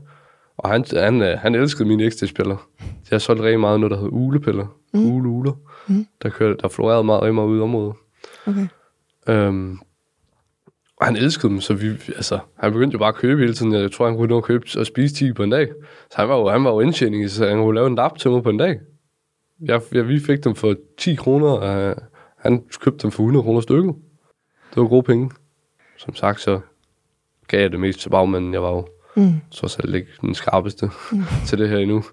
og 0.58 0.70
han, 0.70 0.86
han, 0.94 1.22
øh, 1.22 1.38
han 1.40 1.56
elskede 1.56 1.88
mine 1.88 2.04
ecstasy-piller. 2.04 2.58
Jeg 3.12 3.22
solgte 3.22 3.44
rigtig 3.44 3.60
meget 3.60 3.80
noget, 3.80 3.92
der 3.92 3.98
hed 3.98 4.10
ulepiller. 4.12 4.66
Mm. 4.94 5.00
Mm. 5.00 5.12
Ule-uler. 5.12 5.54
Mm. 5.88 6.08
Der, 6.24 6.30
kørte, 6.30 6.58
der 6.62 6.68
florerede 6.68 7.04
meget, 7.04 7.22
rigtig 7.22 7.36
meget 7.36 7.48
ude 7.48 7.60
i 7.60 7.62
området. 7.62 7.96
Okay. 8.48 8.68
Øhm, 9.30 9.80
og 10.98 11.06
han 11.06 11.16
elskede 11.16 11.52
dem, 11.52 11.62
så 11.62 11.74
vi, 11.74 11.88
altså, 12.08 12.40
han 12.60 12.72
begyndte 12.72 12.94
jo 12.94 13.00
bare 13.00 13.10
at 13.10 13.16
købe 13.16 13.42
hele 13.42 13.54
tiden. 13.54 13.74
Jeg 13.74 13.92
tror, 13.92 14.06
han 14.08 14.16
kunne 14.18 14.28
nå 14.28 14.38
at 14.38 14.44
købe 14.44 14.66
og 14.78 14.86
spise 14.86 15.16
10 15.16 15.34
på 15.34 15.44
en 15.44 15.50
dag. 15.50 15.68
Så 16.12 16.18
han 16.18 16.30
var 16.30 16.38
jo, 16.38 16.50
han 16.50 16.64
var 16.64 16.72
jo 16.72 16.80
indtjening, 16.80 17.30
så 17.30 17.48
han 17.48 17.58
kunne 17.58 17.76
lave 17.76 17.88
en 17.88 17.96
lap 17.96 18.18
til 18.18 18.32
mig 18.32 18.44
på 18.44 18.50
en 18.50 18.58
dag. 18.58 18.80
Jeg, 19.62 19.82
jeg, 19.92 20.08
vi 20.08 20.20
fik 20.20 20.44
dem 20.44 20.56
for 20.56 20.76
10 20.98 21.16
kroner, 21.16 21.48
og 21.48 21.96
han 22.38 22.64
købte 22.80 23.04
dem 23.04 23.12
for 23.12 23.24
100 23.24 23.44
kroner 23.44 23.62
stykket. 23.62 23.96
Det 24.70 24.82
var 24.82 24.88
gode 24.88 25.04
penge. 25.04 25.32
Som 25.98 26.16
sagt, 26.16 26.42
så 26.42 26.60
gav 27.48 27.62
jeg 27.62 27.72
det 27.72 27.80
mest 27.80 28.00
til 28.00 28.10
bagmanden. 28.10 28.54
Jeg 28.54 28.62
var 28.62 28.70
jo 28.72 28.88
Mm. 29.16 29.34
så 29.50 29.68
selv 29.68 29.96
ikke 29.96 30.08
den 30.22 30.34
skarpeste 30.36 30.90
til 31.48 31.58
det 31.58 31.70
her 31.70 31.78
endnu. 31.78 32.04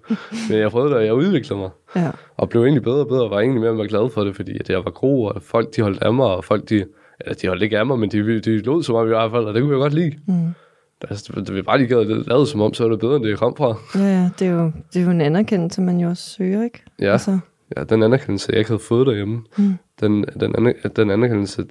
Men 0.50 0.58
jeg 0.58 0.70
prøvede 0.70 0.90
det, 0.90 0.98
og 0.98 1.04
jeg 1.04 1.14
udviklede 1.14 1.60
mig. 1.60 1.70
Ja. 1.96 2.10
Og 2.36 2.48
blev 2.48 2.62
egentlig 2.62 2.82
bedre 2.82 2.98
og 3.00 3.08
bedre, 3.08 3.22
og 3.24 3.30
var 3.30 3.40
egentlig 3.40 3.60
mere 3.60 3.70
og 3.70 3.76
mere 3.76 3.88
glad 3.88 4.10
for 4.10 4.24
det, 4.24 4.36
fordi 4.36 4.58
at 4.60 4.70
jeg 4.70 4.84
var 4.84 4.90
god, 4.90 5.30
og 5.30 5.42
folk 5.42 5.76
de 5.76 5.82
holdt 5.82 6.02
af 6.02 6.14
mig, 6.14 6.26
og 6.26 6.44
folk 6.44 6.68
de, 6.68 6.84
eller 7.20 7.34
de 7.34 7.46
holdt 7.48 7.62
ikke 7.62 7.78
af 7.78 7.86
mig, 7.86 7.98
men 7.98 8.10
de, 8.10 8.40
de 8.40 8.58
lod 8.58 8.82
som 8.82 8.94
om 8.94 9.04
i 9.06 9.08
hvert 9.08 9.30
fald, 9.30 9.44
og 9.44 9.54
det 9.54 9.62
kunne 9.62 9.72
jeg 9.72 9.78
godt 9.80 9.94
lide. 9.94 10.12
Mm. 10.26 10.54
Altså, 11.10 11.32
det, 11.36 11.46
det, 11.48 11.64
bare 11.64 11.78
de 11.78 11.86
gad 11.86 11.98
det 11.98 12.26
lavet 12.26 12.48
som 12.48 12.60
om, 12.60 12.74
så 12.74 12.82
var 12.84 12.90
det 12.90 13.00
bedre, 13.00 13.16
end 13.16 13.24
det 13.24 13.30
jeg 13.30 13.38
kom 13.38 13.56
fra. 13.56 13.74
Ja, 13.94 14.00
ja, 14.22 14.30
det 14.38 14.46
er, 14.46 14.50
jo, 14.52 14.72
det 14.92 15.00
er 15.00 15.04
jo 15.04 15.10
en 15.10 15.20
anerkendelse, 15.20 15.80
man 15.82 15.98
jo 16.00 16.08
også 16.08 16.30
søger, 16.30 16.64
ikke? 16.64 16.82
Ja, 17.00 17.12
Altså, 17.12 17.38
ja 17.76 17.84
den 17.84 18.02
anerkendelse, 18.02 18.46
jeg 18.52 18.58
ikke 18.58 18.70
havde 18.70 18.82
fået 18.82 19.06
derhjemme, 19.06 19.42
Mm. 19.58 19.74
den, 20.00 20.24
den, 20.40 20.74
den 20.96 21.10
anerkendelse, 21.10 21.66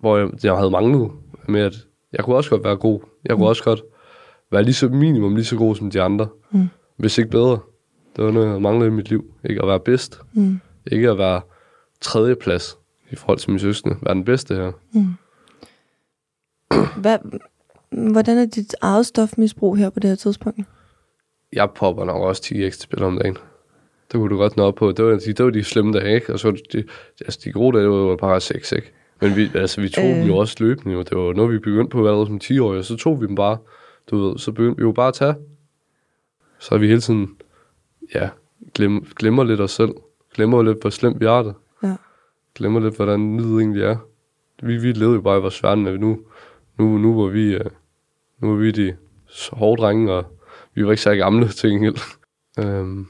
hvor 0.00 0.18
jeg, 0.18 0.28
jeg 0.44 0.56
havde 0.56 0.70
manglet, 0.70 1.10
med 1.48 1.60
at 1.60 1.74
jeg 2.12 2.24
kunne 2.24 2.36
også 2.36 2.50
godt 2.50 2.64
være 2.64 2.76
god. 2.76 3.00
Jeg 3.24 3.30
kunne 3.36 3.44
Mm. 3.44 3.48
også 3.48 3.64
godt 3.64 3.82
være 4.52 4.62
lige 4.62 4.74
så 4.74 4.88
minimum 4.88 5.34
lige 5.34 5.44
så 5.44 5.56
god 5.56 5.74
som 5.76 5.90
de 5.90 6.02
andre. 6.02 6.28
Mm. 6.50 6.68
Hvis 6.96 7.18
ikke 7.18 7.30
bedre. 7.30 7.58
Det 8.16 8.24
var 8.24 8.30
noget, 8.30 8.52
jeg 8.52 8.62
manglede 8.62 8.88
i 8.88 8.92
mit 8.92 9.08
liv. 9.08 9.24
Ikke 9.44 9.62
at 9.62 9.68
være 9.68 9.80
bedst. 9.80 10.20
mm. 10.32 10.60
Ikke 10.92 11.10
at 11.10 11.18
være 11.18 11.40
tredje 12.00 12.34
plads 12.36 12.78
i 13.10 13.16
forhold 13.16 13.38
til 13.38 13.50
mine 13.50 13.60
søskende. 13.60 13.96
Være 14.02 14.14
den 14.14 14.24
bedste 14.24 14.54
her. 14.54 14.72
Mm. 14.92 15.04
Hvad, 17.00 17.18
hvordan 18.12 18.38
er 18.38 18.46
dit 18.46 18.74
eget 18.80 19.06
stofmisbrug 19.06 19.76
her 19.76 19.90
på 19.90 20.00
det 20.00 20.10
her 20.10 20.14
tidspunkt? 20.16 20.60
Jeg 21.52 21.70
popper 21.76 22.04
nok 22.04 22.22
også 22.22 22.42
10 22.42 22.64
ekstra 22.64 22.82
spil 22.84 23.02
om 23.02 23.18
dagen. 23.18 23.34
Det 24.12 24.18
kunne 24.20 24.28
du 24.30 24.36
godt 24.36 24.56
nå 24.56 24.62
op 24.64 24.74
på. 24.74 24.92
Det 24.92 25.04
var 25.04 25.10
de, 25.10 25.32
det 25.32 25.44
var 25.44 25.50
de 25.50 25.64
slemme 25.64 25.92
dage, 25.98 26.14
ikke? 26.14 26.32
Og 26.32 26.38
så 26.38 26.50
de, 26.72 26.84
altså 27.20 27.40
de 27.44 27.52
gode 27.52 27.76
dage, 27.78 27.84
det 27.90 27.92
var 28.08 28.16
bare 28.16 28.40
6, 28.40 28.72
ikke? 28.72 28.92
Men 29.20 29.36
vi, 29.36 29.50
altså, 29.54 29.80
vi 29.80 29.88
tog 29.88 30.04
øh. 30.04 30.10
Øh. 30.10 30.16
dem 30.16 30.26
jo 30.26 30.36
også 30.36 30.56
løbende. 30.60 30.94
Jo. 30.94 31.02
Det 31.02 31.18
var 31.18 31.32
noget, 31.32 31.52
vi 31.52 31.58
begyndte 31.58 31.90
på 31.90 32.06
allerede 32.06 32.26
som 32.26 32.40
10-årige, 32.44 32.78
og 32.78 32.84
så 32.84 32.96
tog 32.96 33.20
vi 33.20 33.26
dem 33.26 33.34
bare. 33.34 33.58
Du 34.10 34.18
ved, 34.18 34.38
så 34.38 34.52
begyndte 34.52 34.76
vi 34.76 34.82
jo 34.82 34.92
bare 34.92 35.08
at 35.08 35.14
tage. 35.14 35.34
Så 36.58 36.74
er 36.74 36.78
vi 36.78 36.88
hele 36.88 37.00
tiden, 37.00 37.36
ja, 38.14 38.28
glem, 38.74 39.06
glemmer 39.16 39.44
lidt 39.44 39.60
os 39.60 39.70
selv. 39.70 39.94
Glemmer 40.34 40.62
lidt, 40.62 40.80
hvor 40.80 40.90
slemt 40.90 41.20
vi 41.20 41.26
har 41.26 41.42
det. 41.42 41.54
Ja. 41.82 41.96
Glemmer 42.54 42.80
lidt, 42.80 42.96
hvordan 42.96 43.36
livet 43.36 43.60
egentlig 43.60 43.82
er. 43.82 43.96
Vi, 44.62 44.76
vi 44.76 44.92
levede 44.92 45.14
jo 45.14 45.20
bare 45.20 45.38
i 45.38 45.40
vores 45.40 45.62
verden, 45.62 45.86
at 45.86 46.00
nu, 46.00 46.20
nu, 46.78 46.98
nu 46.98 47.22
var 47.22 47.28
vi, 47.28 47.54
øh, 47.54 47.64
nu 48.38 48.50
var 48.50 48.56
vi 48.56 48.70
de 48.70 48.96
hårde 49.52 49.82
drenge, 49.82 50.12
og 50.12 50.24
vi 50.74 50.84
var 50.84 50.90
ikke 50.90 51.02
så 51.02 51.16
gamle 51.16 51.48
til 51.58 51.70
gengæld. 51.70 51.96
Øhm, 52.58 53.06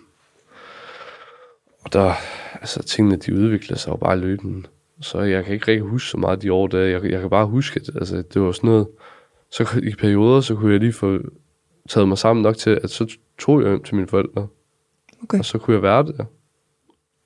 og 1.85 1.93
der, 1.93 2.13
altså 2.55 2.83
tingene, 2.83 3.17
de 3.17 3.35
udvikler 3.35 3.77
sig 3.77 3.91
jo 3.91 3.97
bare 3.97 4.19
løbende. 4.19 4.69
Så 5.01 5.21
jeg 5.21 5.45
kan 5.45 5.55
ikke 5.55 5.69
rigtig 5.69 5.83
huske 5.89 6.09
så 6.11 6.17
meget 6.17 6.43
de 6.43 6.53
år 6.53 6.67
der. 6.67 6.79
Jeg, 6.79 7.05
jeg 7.05 7.21
kan 7.21 7.31
bare 7.31 7.47
huske, 7.47 7.81
at 7.81 7.97
altså, 7.97 8.23
det 8.35 8.43
var 8.43 8.53
sådan 8.53 8.71
noget, 8.71 8.89
så 9.51 9.81
i 9.83 9.95
perioder, 9.99 10.41
så 10.41 10.55
kunne 10.55 10.73
jeg 10.73 10.81
lige 10.81 10.93
få 10.93 11.19
taget 11.89 12.09
mig 12.09 12.19
sammen 12.19 12.43
nok 12.43 12.57
til, 12.57 12.81
at 12.83 12.91
så 12.91 13.17
tog 13.39 13.61
jeg 13.63 13.69
hjem 13.69 13.83
til 13.83 13.95
mine 13.95 14.09
forældre. 14.09 14.47
Okay. 15.23 15.39
Og 15.39 15.45
så 15.45 15.59
kunne 15.59 15.75
jeg 15.75 15.83
være 15.83 16.03
der. 16.07 16.25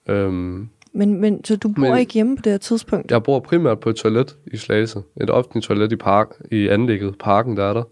Øhm, 0.08 0.68
Men, 0.92 1.20
men 1.20 1.44
så 1.44 1.56
du 1.56 1.68
bor 1.68 1.80
Men- 1.82 1.98
ikke 1.98 2.12
hjemme 2.12 2.36
på 2.36 2.42
det 2.44 2.52
her 2.52 2.58
tidspunkt? 2.58 3.10
jeg 3.10 3.22
bor 3.22 3.40
primært 3.40 3.80
på 3.80 3.90
et 3.90 3.96
toilet 3.96 4.36
i 4.52 4.56
Slagelse. 4.56 5.02
Et 5.20 5.30
offentligt 5.30 5.64
toilet 5.66 5.92
i, 5.92 5.96
park, 5.96 6.28
i 6.50 6.68
anlægget. 6.68 7.18
Parken, 7.18 7.56
der 7.56 7.64
er 7.64 7.72
der. 7.72 7.82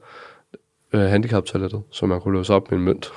Øh, 0.93 1.01
handicaptoilettet, 1.01 1.83
som 1.91 2.09
man 2.09 2.21
kunne 2.21 2.35
låse 2.35 2.55
op 2.55 2.71
med 2.71 2.79
en 2.79 2.85
mønt. 2.85 3.09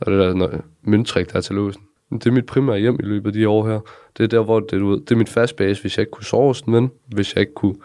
Og 0.00 0.12
det 0.12 0.18
der 0.18 0.58
mønttrik, 0.82 1.30
der 1.32 1.36
er 1.36 1.40
til 1.40 1.54
låsen. 1.54 1.82
Men 2.10 2.18
Det 2.18 2.26
er 2.26 2.32
mit 2.32 2.46
primære 2.46 2.78
hjem 2.78 2.96
i 3.00 3.02
løbet 3.02 3.26
af 3.26 3.32
de 3.32 3.48
år 3.48 3.68
her. 3.68 3.80
Det 4.16 4.24
er 4.24 4.28
der, 4.28 4.42
hvor 4.42 4.60
det, 4.60 4.80
du 4.80 4.88
ved, 4.88 5.00
det 5.00 5.10
er 5.10 5.16
mit 5.16 5.28
fast 5.28 5.56
base, 5.56 5.80
hvis 5.80 5.96
jeg 5.98 6.02
ikke 6.02 6.10
kunne 6.10 6.24
sove 6.24 6.46
hos 6.46 6.60
en 6.60 6.72
ven. 6.72 6.90
Hvis 7.06 7.34
jeg 7.34 7.40
ikke 7.40 7.54
kunne 7.54 7.76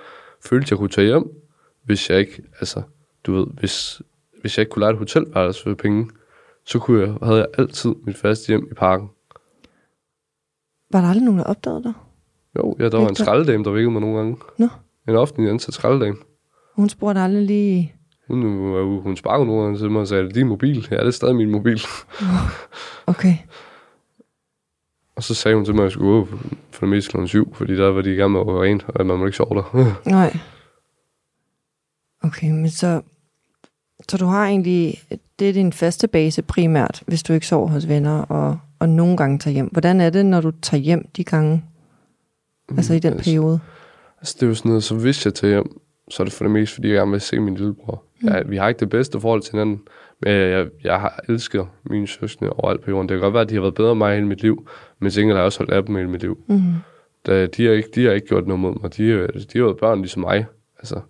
føle, 0.45 0.61
at 0.61 0.71
jeg 0.71 0.77
kunne 0.77 0.89
tage 0.89 1.07
hjem. 1.07 1.31
Hvis 1.83 2.09
jeg 2.09 2.19
ikke, 2.19 2.43
altså, 2.59 2.81
du 3.23 3.33
ved, 3.33 3.47
hvis, 3.59 4.01
hvis 4.41 4.57
jeg 4.57 4.61
ikke 4.61 4.69
kunne 4.69 4.81
lege 4.81 4.91
et 4.91 4.97
hotelværelse 4.97 5.63
for 5.63 5.73
penge, 5.73 6.09
så 6.65 6.79
kunne 6.79 7.01
jeg, 7.01 7.13
havde 7.23 7.37
jeg 7.39 7.47
altid 7.57 7.95
mit 8.05 8.17
faste 8.17 8.47
hjem 8.47 8.67
i 8.71 8.73
parken. 8.73 9.09
Var 10.91 11.01
der 11.01 11.07
aldrig 11.07 11.25
nogen, 11.25 11.39
der 11.39 11.45
opdagede 11.45 11.83
dig? 11.83 11.93
Jo, 12.57 12.75
ja, 12.79 12.89
der 12.89 12.97
var 12.97 13.09
en 13.09 13.15
skraldedame, 13.15 13.63
der 13.63 13.71
vækkede 13.71 13.91
mig 13.91 14.01
nogle 14.01 14.17
gange. 14.17 14.37
Nå. 14.57 14.67
En 15.07 15.15
offentlig 15.15 15.49
ansat 15.51 15.73
skraldedame. 15.73 16.17
Hun 16.75 16.89
spurgte 16.89 17.21
aldrig 17.21 17.45
lige... 17.45 17.95
Hun, 18.27 18.41
hun, 18.41 19.01
hun 19.01 19.17
sparkede 19.17 19.47
nogle 19.47 19.63
gange 19.63 19.79
til 19.79 19.91
mig 19.91 20.01
og 20.01 20.07
sagde, 20.07 20.23
er 20.23 20.27
det 20.27 20.35
din 20.35 20.47
mobil? 20.47 20.87
Ja, 20.91 20.97
det 20.97 21.07
er 21.07 21.11
stadig 21.11 21.35
min 21.35 21.51
mobil. 21.51 21.81
Okay. 23.07 23.33
Og 25.21 25.25
så 25.25 25.33
sagde 25.33 25.55
hun 25.55 25.65
til 25.65 25.75
mig, 25.75 25.81
at 25.81 25.85
jeg 25.85 25.91
skulle 25.91 26.11
gå 26.11 26.25
for, 26.25 26.37
for 26.71 26.85
det 26.85 26.89
meste 26.89 27.11
kl. 27.11 27.27
7, 27.27 27.55
fordi 27.55 27.75
der 27.75 27.87
var 27.87 28.01
de 28.01 28.13
i 28.13 28.15
gang 28.15 28.31
med 28.31 28.39
at 28.39 28.47
rent, 28.47 28.85
og 28.87 29.05
man 29.05 29.17
må 29.17 29.25
ikke 29.25 29.37
sove 29.37 29.55
der. 29.55 30.01
Nej. 30.09 30.37
Okay, 32.23 32.51
men 32.51 32.69
så... 32.69 33.01
Så 34.09 34.17
du 34.17 34.25
har 34.25 34.47
egentlig... 34.47 35.01
Det 35.39 35.49
er 35.49 35.53
din 35.53 35.73
faste 35.73 36.07
base 36.07 36.41
primært, 36.41 37.03
hvis 37.07 37.23
du 37.23 37.33
ikke 37.33 37.47
sover 37.47 37.67
hos 37.67 37.87
venner, 37.87 38.21
og, 38.21 38.59
og 38.79 38.89
nogle 38.89 39.17
gange 39.17 39.39
tager 39.39 39.53
hjem. 39.53 39.67
Hvordan 39.67 40.01
er 40.01 40.09
det, 40.09 40.25
når 40.25 40.41
du 40.41 40.51
tager 40.61 40.81
hjem 40.81 41.07
de 41.17 41.23
gange? 41.23 41.63
Altså 42.77 42.93
i 42.93 42.99
den 42.99 43.13
altså, 43.13 43.31
periode? 43.31 43.59
Altså, 44.17 44.35
det 44.39 44.43
er 44.43 44.47
jo 44.47 44.55
sådan 44.55 44.69
noget, 44.69 44.83
så 44.83 44.95
hvis 44.95 45.25
jeg 45.25 45.33
tager 45.33 45.51
hjem, 45.51 45.81
så 46.09 46.23
er 46.23 46.25
det 46.25 46.33
for 46.33 46.43
det 46.43 46.51
meste, 46.51 46.75
fordi 46.75 46.87
jeg 46.87 46.95
gerne 46.95 47.11
vil 47.11 47.21
se 47.21 47.39
min 47.39 47.55
lillebror. 47.55 48.03
Mm. 48.21 48.27
Ja, 48.27 48.41
vi 48.41 48.57
har 48.57 48.67
ikke 48.67 48.79
det 48.79 48.89
bedste 48.89 49.19
forhold 49.19 49.41
til 49.41 49.51
hinanden, 49.51 49.81
Men 50.21 50.33
jeg, 50.33 50.49
jeg, 50.49 50.67
jeg 50.83 50.99
har 50.99 51.23
elsket 51.29 51.67
mine 51.83 52.07
søskende 52.07 52.53
overalt 52.53 52.81
på 52.83 52.91
jorden. 52.91 53.09
Det 53.09 53.15
kan 53.15 53.21
godt 53.21 53.33
være, 53.33 53.43
at 53.43 53.49
de 53.49 53.53
har 53.53 53.61
været 53.61 53.75
bedre 53.75 53.91
end 53.91 53.97
mig 53.97 54.15
hele 54.15 54.27
mit 54.27 54.41
liv, 54.41 54.67
men 55.01 55.11
til 55.11 55.25
har 55.25 55.33
jeg 55.35 55.43
også 55.43 55.59
holdt 55.59 55.71
af 55.71 55.85
dem 55.85 55.95
hele 55.95 56.09
mit 56.09 56.21
liv. 56.21 56.37
Mm. 56.47 56.61
Da, 57.25 57.45
de, 57.45 57.65
har 57.65 57.71
ikke, 57.71 57.89
de 57.95 58.05
har 58.05 58.11
ikke 58.11 58.27
gjort 58.27 58.47
noget 58.47 58.59
mod 58.59 58.81
mig. 58.81 58.97
De, 58.97 59.11
er- 59.13 59.27
de 59.53 59.57
har 59.59 59.63
været 59.65 59.77
børn 59.77 59.99
ligesom 60.01 60.21
mig. 60.21 60.45
Altså, 60.79 61.01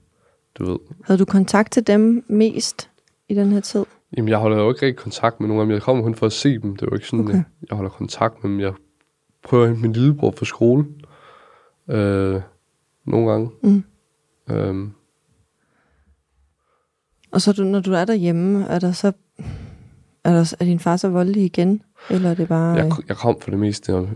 du 0.56 0.66
ved. 0.72 0.80
Havde 1.04 1.20
du 1.20 1.26
kontakt 1.26 1.72
til 1.72 1.88
dem 1.88 2.26
mest 2.30 2.90
i 3.30 3.34
den 3.36 3.52
her 3.52 3.60
tid? 3.60 3.86
Jamen, 4.18 4.30
jeg 4.30 4.38
holder 4.38 4.58
jo 4.58 4.70
ikke 4.74 4.86
rigtig 4.86 5.04
kontakt 5.04 5.40
med 5.40 5.48
nogen 5.48 5.62
af 5.62 5.66
dem. 5.66 5.74
Jeg 5.74 5.82
kommer 5.82 6.04
kun 6.04 6.16
for 6.16 6.26
at 6.26 6.32
se 6.32 6.58
dem. 6.60 6.76
Det 6.76 6.82
er 6.82 6.88
jo 6.92 6.96
ikke 6.96 7.08
sådan, 7.08 7.26
Okay. 7.26 7.34
jeg, 7.34 7.44
jeg 7.70 7.76
holder 7.76 7.90
kontakt 7.92 8.44
med 8.44 8.52
dem. 8.52 8.60
Jeg 8.60 8.74
prøver 9.44 9.64
at 9.64 9.70
hente 9.70 9.82
min 9.82 9.94
lillebror 9.94 10.32
fra 10.38 10.46
skole. 10.46 10.86
Øh, 11.90 12.42
nogle 13.06 13.32
gange. 13.32 13.50
Mm. 13.64 13.84
Øhm, 14.52 14.92
Og 17.32 17.42
så 17.42 17.52
du, 17.54 17.64
når 17.64 17.80
du 17.80 17.92
er 17.94 18.06
derhjemme, 18.06 18.66
er 18.66 18.80
der 18.80 18.92
så... 18.92 19.12
Er, 20.24 20.32
der, 20.34 20.54
er 20.60 20.66
din 20.66 20.80
far 20.80 20.98
så 20.98 21.10
voldelig 21.10 21.44
igen? 21.44 21.82
Eller 22.10 22.30
er 22.30 22.34
det 22.34 22.48
bare... 22.48 22.76
jeg, 22.76 22.92
jeg 23.08 23.18
kom 23.18 23.38
for 23.42 23.50
det 23.50 23.60
meste, 23.60 23.94
om, 23.96 24.08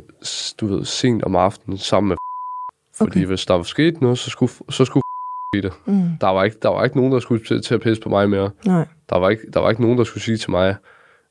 du 0.61 0.67
ved, 0.67 0.85
sent 0.85 1.23
om 1.23 1.35
aftenen 1.35 1.77
sammen 1.77 2.07
med 2.09 2.17
Fordi 2.97 3.09
Okay. 3.19 3.25
hvis 3.25 3.45
der 3.45 3.53
var 3.53 3.63
sket 3.63 4.01
noget, 4.01 4.17
så 4.17 4.29
skulle, 4.29 4.51
så 4.69 4.85
skulle 4.85 5.03
ske 5.53 5.61
det. 5.61 5.73
Mm, 5.85 6.01
Der 6.21 6.27
var, 6.27 6.43
ikke, 6.43 6.57
der 6.61 6.69
var 6.69 6.83
ikke 6.83 6.97
nogen, 6.97 7.11
der 7.11 7.19
skulle 7.19 7.45
til, 7.45 7.61
til 7.61 7.73
at 7.75 7.81
pisse 7.81 8.01
på 8.03 8.09
mig 8.09 8.29
mere. 8.29 8.49
nej. 8.65 8.85
Der 9.09 9.17
var, 9.19 9.29
ikke, 9.29 9.43
der 9.53 9.59
var 9.59 9.69
ikke 9.69 9.81
nogen, 9.81 9.97
der 9.97 10.03
skulle 10.03 10.23
sige 10.23 10.37
til 10.37 10.51
mig, 10.51 10.75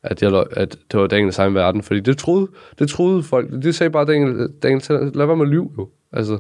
at, 0.03 0.23
jeg, 0.23 0.31
løg- 0.31 0.47
at 0.57 0.77
det 0.93 1.01
var 1.01 1.07
Daniels 1.07 1.39
egen 1.39 1.55
verden. 1.55 1.83
Fordi 1.83 2.01
det 2.01 2.19
troede, 2.19 2.49
det 2.79 2.89
troede 2.89 3.23
folk. 3.23 3.51
Det 3.63 3.75
sagde 3.75 3.91
bare 3.91 4.05
Daniel, 4.05 4.49
Daniel 4.63 4.81
"Tag- 4.83 5.11
lad 5.15 5.27
være 5.27 5.37
med 5.37 5.45
at 5.47 5.51
lyve, 5.51 5.71
jo. 5.79 5.89
Altså, 6.13 6.39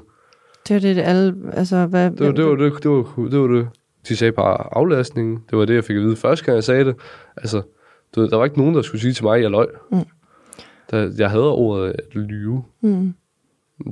Det 0.68 0.74
var 0.74 0.81
det, 0.81 0.98
alle... 0.98 1.35
Altså, 1.53 1.87
hvad, 1.87 2.11
det 2.11 2.27
var 2.27 2.33
det, 2.33 2.44
var 2.44 2.55
det, 2.55 2.83
det, 2.83 2.90
var, 2.90 3.29
det, 3.31 3.40
var 3.40 3.46
det. 3.46 3.68
De 4.09 4.16
sagde 4.16 4.33
bare 4.33 4.74
aflastningen. 4.77 5.38
Det 5.50 5.59
var 5.59 5.64
det, 5.64 5.74
jeg 5.74 5.85
fik 5.85 5.96
at 5.96 6.03
vide 6.03 6.16
første 6.16 6.44
gang, 6.44 6.55
jeg 6.57 6.64
sagde 6.64 6.85
det. 6.85 6.94
Altså, 7.37 7.62
du 8.14 8.20
ved, 8.20 8.31
der 8.31 8.37
var 8.37 8.44
ikke 8.44 8.59
nogen, 8.59 8.74
der 8.74 8.83
skulle 8.83 9.00
sige 9.00 9.12
til 9.12 9.24
mig, 9.24 9.37
at 9.37 9.42
jeg 9.42 9.50
løg. 9.50 9.66
Mm. 9.90 9.98
Der, 10.90 11.12
jeg 11.18 11.31
havde 11.31 11.50
ordet 11.53 11.90
at 11.92 12.14
lyve. 12.14 12.64
Mm, 12.81 13.14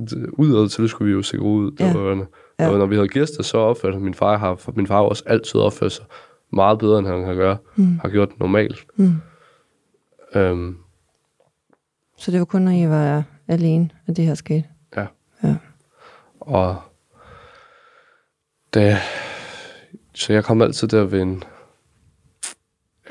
Det- 0.09 0.29
Udad 0.33 0.69
til 0.69 0.81
det 0.81 0.89
skulle 0.89 1.11
vi 1.11 1.15
jo 1.15 1.21
se 1.21 1.39
ud. 1.39 1.71
Det 1.71 1.79
Ja. 1.79 1.97
var, 1.97 2.09
ja. 2.15 2.25
Ja. 2.59 2.69
Og 2.71 2.77
når 2.77 2.85
vi 2.85 2.95
havde 2.95 3.07
gæster, 3.07 3.43
så 3.43 3.57
opførte 3.57 3.99
min 3.99 4.13
far 4.13 4.37
har, 4.37 4.71
min 4.75 4.87
far 4.87 4.99
også 5.01 5.23
altid 5.27 5.55
opført 5.59 5.91
sig 5.91 6.05
meget 6.51 6.79
bedre, 6.79 6.99
end 6.99 7.07
han 7.07 7.23
har, 7.23 7.33
gøre, 7.33 7.57
mm, 7.75 7.99
har 7.99 8.09
gjort 8.09 8.39
normalt. 8.39 8.85
mm. 8.95 9.13
Øhm, 10.35 10.77
Så 12.17 12.31
det 12.31 12.39
var 12.39 12.45
kun, 12.45 12.61
når 12.61 12.71
I 12.71 12.89
var 12.89 13.23
alene, 13.47 13.89
at 14.07 14.17
det 14.17 14.25
her 14.25 14.33
skete? 14.33 14.63
og 16.39 16.75
da, 18.73 18.97
så 20.13 20.33
jeg 20.33 20.43
kom 20.43 20.61
altid 20.61 20.87
der 20.87 21.03
ved 21.03 21.21
en, 21.21 21.43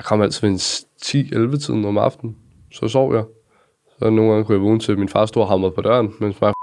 jeg 0.03 0.07
kom 0.07 0.21
altid 0.21 0.47
en 0.47 0.55
10-11 0.55 1.57
tiden 1.65 1.85
om 1.85 1.97
aftenen. 1.97 2.37
Så 2.71 2.87
sov 2.87 3.13
jeg. 3.15 3.23
Så 3.99 4.09
nogle 4.09 4.31
gange 4.31 4.45
kunne 4.45 4.57
jeg 4.57 4.63
vågne 4.65 4.79
til, 4.79 4.91
at 4.91 4.97
min 4.99 5.09
far 5.09 5.25
stod 5.25 5.41
og 5.43 5.49
hamrede 5.49 5.71
på 5.75 5.81
døren, 5.81 6.13
mens 6.19 6.41
mig 6.41 6.53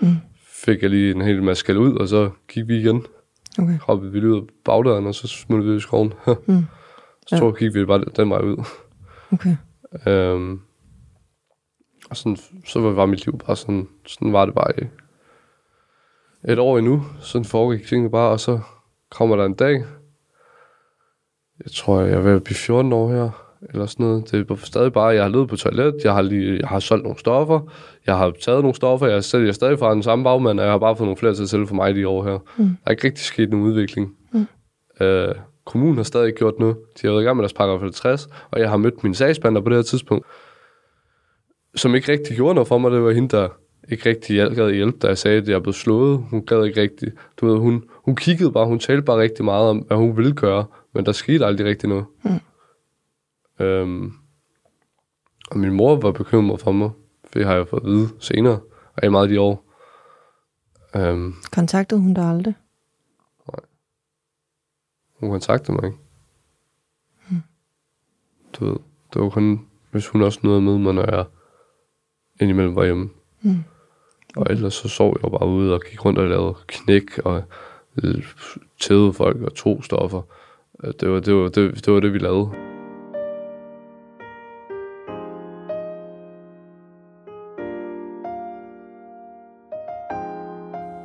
Mm. 0.00 0.14
fik 0.64 0.82
jeg 0.82 0.90
lige 0.90 1.14
en 1.14 1.20
hel 1.20 1.42
masse 1.42 1.60
skæld 1.60 1.78
ud, 1.78 1.94
og 1.96 2.08
så 2.08 2.30
gik 2.48 2.68
vi 2.68 2.76
igen. 2.78 3.06
Okay. 3.58 3.78
Hoppede 3.78 4.12
vi 4.12 4.20
lige 4.20 4.30
ud 4.30 4.36
af 4.40 4.46
bagdøren, 4.64 5.06
og 5.06 5.14
så 5.14 5.28
smuttede 5.28 5.66
vi 5.68 5.72
ud 5.72 5.76
i 5.78 5.80
skoven. 5.80 6.12
Mm. 6.46 6.64
så 7.26 7.44
Ja. 7.44 7.50
gik 7.50 7.74
vi 7.74 7.84
bare 7.84 8.04
den 8.16 8.30
vej 8.30 8.40
ud. 8.40 8.64
Okay. 9.32 9.56
Øhm, 10.06 10.60
og 12.10 12.16
sådan, 12.16 12.36
så 12.66 12.80
var 12.80 13.06
mit 13.06 13.26
liv 13.26 13.38
bare 13.46 13.56
sådan, 13.56 13.88
sådan 14.06 14.32
var 14.32 14.44
det 14.44 14.54
bare 14.54 14.72
et 16.48 16.58
år 16.58 16.78
endnu. 16.78 17.02
Sådan 17.20 17.44
foregik 17.44 17.86
tingene 17.86 18.10
bare, 18.10 18.30
og 18.30 18.40
så 18.40 18.60
kommer 19.10 19.36
der 19.36 19.44
en 19.44 19.54
dag, 19.54 19.84
jeg 21.64 21.72
tror, 21.72 22.00
jeg 22.00 22.12
er 22.12 22.36
at 22.36 22.44
blive 22.44 22.56
14 22.56 22.92
år 22.92 23.12
her, 23.12 23.30
eller 23.70 23.86
sådan 23.86 24.06
noget. 24.06 24.30
Det 24.30 24.50
er 24.50 24.56
stadig 24.56 24.92
bare, 24.92 25.06
jeg 25.06 25.22
har 25.22 25.30
levet 25.30 25.48
på 25.48 25.56
toilet, 25.56 25.94
jeg 26.04 26.14
har, 26.14 26.22
lige, 26.22 26.58
jeg 26.60 26.68
har 26.68 26.80
solgt 26.80 27.02
nogle 27.02 27.18
stoffer, 27.18 27.60
jeg 28.06 28.16
har 28.16 28.32
taget 28.42 28.60
nogle 28.60 28.74
stoffer, 28.74 29.06
jeg 29.06 29.24
sælger 29.24 29.52
stadig 29.52 29.78
fra 29.78 29.94
den 29.94 30.02
samme 30.02 30.24
bagmand, 30.24 30.60
og 30.60 30.64
jeg 30.64 30.72
har 30.72 30.78
bare 30.78 30.96
fået 30.96 31.06
nogle 31.06 31.16
flere 31.16 31.34
til 31.34 31.42
at 31.42 31.48
sælge 31.48 31.66
for 31.66 31.74
mig 31.74 31.94
de 31.94 32.08
år 32.08 32.24
her. 32.24 32.38
Mm. 32.56 32.64
Der 32.64 32.74
er 32.86 32.90
ikke 32.90 33.06
rigtig 33.06 33.24
sket 33.24 33.50
nogen 33.50 33.66
udvikling. 33.66 34.16
Mm. 34.32 34.46
Øh, 35.00 35.34
kommunen 35.64 35.96
har 35.96 36.04
stadig 36.04 36.26
ikke 36.26 36.38
gjort 36.38 36.58
noget. 36.58 36.76
De 37.02 37.06
har 37.06 37.12
været 37.12 37.22
i 37.22 37.24
gang 37.24 37.36
med 37.36 37.42
deres 37.42 37.52
paragraf 37.52 37.80
50, 37.80 38.28
og 38.50 38.60
jeg 38.60 38.70
har 38.70 38.76
mødt 38.76 39.04
min 39.04 39.14
sagsbehandler 39.14 39.60
på 39.60 39.68
det 39.68 39.76
her 39.76 39.82
tidspunkt, 39.82 40.26
som 41.74 41.94
ikke 41.94 42.12
rigtig 42.12 42.36
gjorde 42.36 42.54
noget 42.54 42.68
for 42.68 42.78
mig. 42.78 42.90
Det 42.90 43.02
var 43.02 43.10
hende, 43.10 43.28
der 43.28 43.48
ikke 43.90 44.08
rigtig 44.08 44.36
gad 44.56 44.72
hjælpe, 44.72 44.98
da 44.98 45.06
jeg 45.06 45.18
sagde, 45.18 45.38
at 45.38 45.48
jeg 45.48 45.62
blev 45.62 45.72
slået. 45.72 46.24
Hun 46.30 46.46
gad 46.46 46.64
ikke 46.64 46.80
rigtig. 46.80 47.12
Du 47.40 47.46
ved, 47.46 47.58
hun, 47.58 47.84
hun 48.04 48.16
kiggede 48.16 48.52
bare, 48.52 48.66
hun 48.66 48.78
talte 48.78 49.02
bare 49.02 49.18
rigtig 49.18 49.44
meget 49.44 49.68
om, 49.68 49.78
hvad 49.78 49.96
hun 49.96 50.16
ville 50.16 50.32
gøre, 50.32 50.64
men 50.92 51.06
der 51.06 51.12
skete 51.12 51.46
aldrig 51.46 51.66
rigtig 51.66 51.88
noget. 51.88 52.06
Mm. 52.24 53.64
Øhm, 53.64 54.12
og 55.50 55.58
min 55.58 55.72
mor 55.72 55.96
var 56.00 56.12
bekymret 56.12 56.60
for 56.60 56.72
mig, 56.72 56.90
for 57.24 57.30
det 57.32 57.46
har 57.46 57.54
jeg 57.54 57.68
fået 57.68 57.80
at 57.80 57.86
vide 57.86 58.08
senere, 58.20 58.60
og 58.96 59.04
i 59.04 59.08
meget 59.08 59.24
af 59.24 59.28
de 59.28 59.40
år. 59.40 59.64
Øhm, 60.96 61.34
Kontaktede 61.52 62.00
hun 62.00 62.14
dig 62.14 62.24
aldrig? 62.24 62.54
hun 65.20 65.30
kontaktede 65.30 65.72
mig 65.72 65.84
ikke. 65.84 65.98
Du 68.52 68.64
ved, 68.64 68.76
det 69.12 69.22
var 69.22 69.28
kun, 69.30 69.66
hvis 69.90 70.08
hun 70.08 70.22
også 70.22 70.40
nåede 70.42 70.62
med 70.62 70.78
mig, 70.78 70.94
når 70.94 71.16
jeg 71.16 71.24
indimellem 72.40 72.76
var 72.76 72.84
hjemme. 72.84 73.10
Mm. 73.42 73.64
Og 74.36 74.46
ellers 74.50 74.74
så 74.74 74.88
sov 74.88 75.16
jeg 75.22 75.30
bare 75.30 75.48
ude 75.48 75.74
og 75.74 75.80
gik 75.90 76.04
rundt 76.04 76.18
og 76.18 76.28
lavede 76.28 76.54
knæk 76.66 77.18
og 77.18 77.42
tævede 78.80 79.12
folk 79.12 79.42
og 79.42 79.54
to 79.54 79.82
stoffer. 79.82 80.22
Det 80.82 81.10
var 81.10 81.20
det, 81.20 81.34
var, 81.34 81.48
det, 81.48 81.84
det, 81.86 81.92
var 81.92 82.00
det 82.00 82.12
vi 82.12 82.18
lavede. 82.18 82.50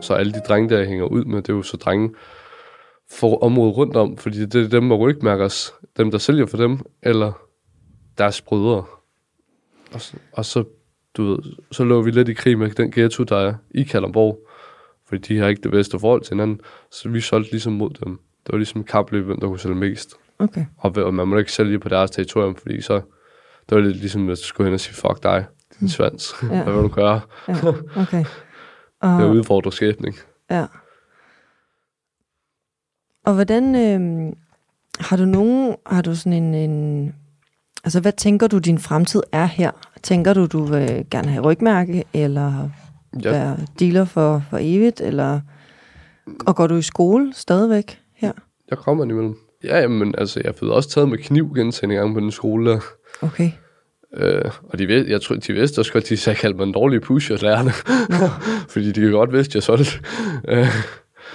Så 0.01 0.13
alle 0.13 0.33
de 0.33 0.39
drenge, 0.39 0.69
der 0.69 0.77
jeg 0.77 0.87
hænger 0.87 1.05
ud 1.05 1.25
med, 1.25 1.41
det 1.41 1.49
er 1.49 1.53
jo 1.53 1.61
så 1.61 1.77
drenge 1.77 2.15
for 3.11 3.43
området 3.43 3.77
rundt 3.77 3.95
om, 3.95 4.17
fordi 4.17 4.45
det 4.45 4.65
er 4.65 4.69
dem 4.69 4.83
med 4.83 4.95
rygmærkers, 4.95 5.73
dem 5.97 6.11
der 6.11 6.17
sælger 6.17 6.45
for 6.45 6.57
dem, 6.57 6.79
eller 7.01 7.31
deres 8.17 8.41
brødre. 8.41 8.85
Og 9.93 10.01
så, 10.01 10.17
og 10.31 10.45
så 10.45 10.63
du 11.17 11.23
ved, 11.23 11.39
så 11.71 11.83
lå 11.83 12.01
vi 12.01 12.11
lidt 12.11 12.29
i 12.29 12.33
krig 12.33 12.57
med 12.57 12.69
den 12.69 12.91
ghetto, 12.91 13.23
der 13.23 13.37
er 13.37 13.53
i 13.71 13.83
Kalamborg, 13.83 14.47
Fordi 15.07 15.33
de 15.33 15.39
har 15.39 15.47
ikke 15.47 15.61
det 15.61 15.71
bedste 15.71 15.99
forhold 15.99 16.21
til 16.21 16.33
hinanden. 16.33 16.61
Så 16.91 17.09
vi 17.09 17.21
solgte 17.21 17.51
ligesom 17.51 17.73
mod 17.73 17.89
dem. 17.89 18.19
Det 18.45 18.51
var 18.53 18.57
ligesom 18.57 18.83
kapløb, 18.83 19.25
hvem 19.25 19.39
der 19.39 19.47
kunne 19.47 19.59
sælge 19.59 19.75
mest. 19.75 20.13
Okay. 20.39 20.65
Og 20.77 20.91
og 20.97 21.13
man 21.13 21.27
må 21.27 21.37
ikke 21.37 21.51
sælge 21.51 21.79
på 21.79 21.89
deres 21.89 22.11
territorium, 22.11 22.55
fordi 22.55 22.81
så... 22.81 23.01
Det 23.69 23.75
var 23.75 23.81
lidt 23.81 23.97
ligesom, 23.97 24.29
at 24.29 24.37
du 24.37 24.43
skulle 24.43 24.67
hen 24.67 24.73
og 24.73 24.79
sige, 24.79 24.95
fuck 24.95 25.23
dig, 25.23 25.45
din 25.79 25.89
svans. 25.89 26.33
Ja. 26.51 26.63
Hvad 26.63 26.73
vil 26.73 26.83
du 26.83 26.87
gøre? 26.87 27.21
Ja, 27.47 27.55
okay. 27.95 28.23
Det 29.03 29.09
er 29.09 29.23
Og, 29.23 29.29
udfordrer 29.29 29.71
skæbning. 29.71 30.15
ja. 30.51 30.65
Og 33.25 33.33
hvordan... 33.33 33.75
Øh, 33.75 34.33
har 34.99 35.17
du 35.17 35.25
nogen... 35.25 35.75
Har 35.85 36.01
du 36.01 36.15
sådan 36.15 36.43
en, 36.43 36.53
en... 36.69 37.15
Altså, 37.83 37.99
hvad 37.99 38.11
tænker 38.11 38.47
du, 38.47 38.57
din 38.57 38.79
fremtid 38.79 39.21
er 39.31 39.45
her? 39.45 39.71
Tænker 40.03 40.33
du, 40.33 40.45
du 40.45 40.63
vil 40.63 41.05
gerne 41.11 41.27
have 41.27 41.43
rygmærke, 41.45 42.03
eller 42.13 42.69
Ja, 43.23 43.29
være 43.31 43.57
dealer 43.79 44.05
for, 44.05 44.43
for 44.49 44.57
evigt, 44.61 45.01
eller... 45.01 45.41
Og 46.45 46.55
går 46.55 46.67
du 46.67 46.75
i 46.75 46.81
skole 46.81 47.33
stadigvæk 47.33 47.99
her? 48.25 48.33
jeg 48.69 48.77
kommer 48.77 49.03
imellem. 49.03 49.37
Ja, 49.63 49.87
men 49.87 50.15
altså, 50.17 50.41
jeg 50.43 50.53
har 50.59 50.67
også 50.67 50.89
taget 50.89 51.09
med 51.09 51.17
kniv 51.17 51.53
gentagende 51.55 51.95
gange 51.95 52.13
på 52.13 52.19
den 52.19 52.31
skole 52.31 52.71
der. 52.71 52.79
Okay. 53.21 53.51
Øh, 54.13 54.51
og 54.63 54.79
de, 54.79 54.87
ved, 54.87 55.07
jeg 55.07 55.21
tror, 55.21 55.35
de 55.35 55.53
vidste 55.53 55.79
også 55.79 55.93
godt, 55.93 56.09
de 56.09 56.17
sagde, 56.17 56.39
kaldte 56.39 56.57
mig 56.57 56.63
en 56.63 56.73
dårlig 56.73 57.01
pusher, 57.01 57.37
lærerne. 57.45 57.71
Fordi 58.69 58.91
de 58.91 59.01
kan 59.01 59.11
godt 59.11 59.33
vidste, 59.33 59.51
at 59.51 59.55
jeg 59.55 59.63
solgte. 59.63 59.91
Øh, 60.47 60.67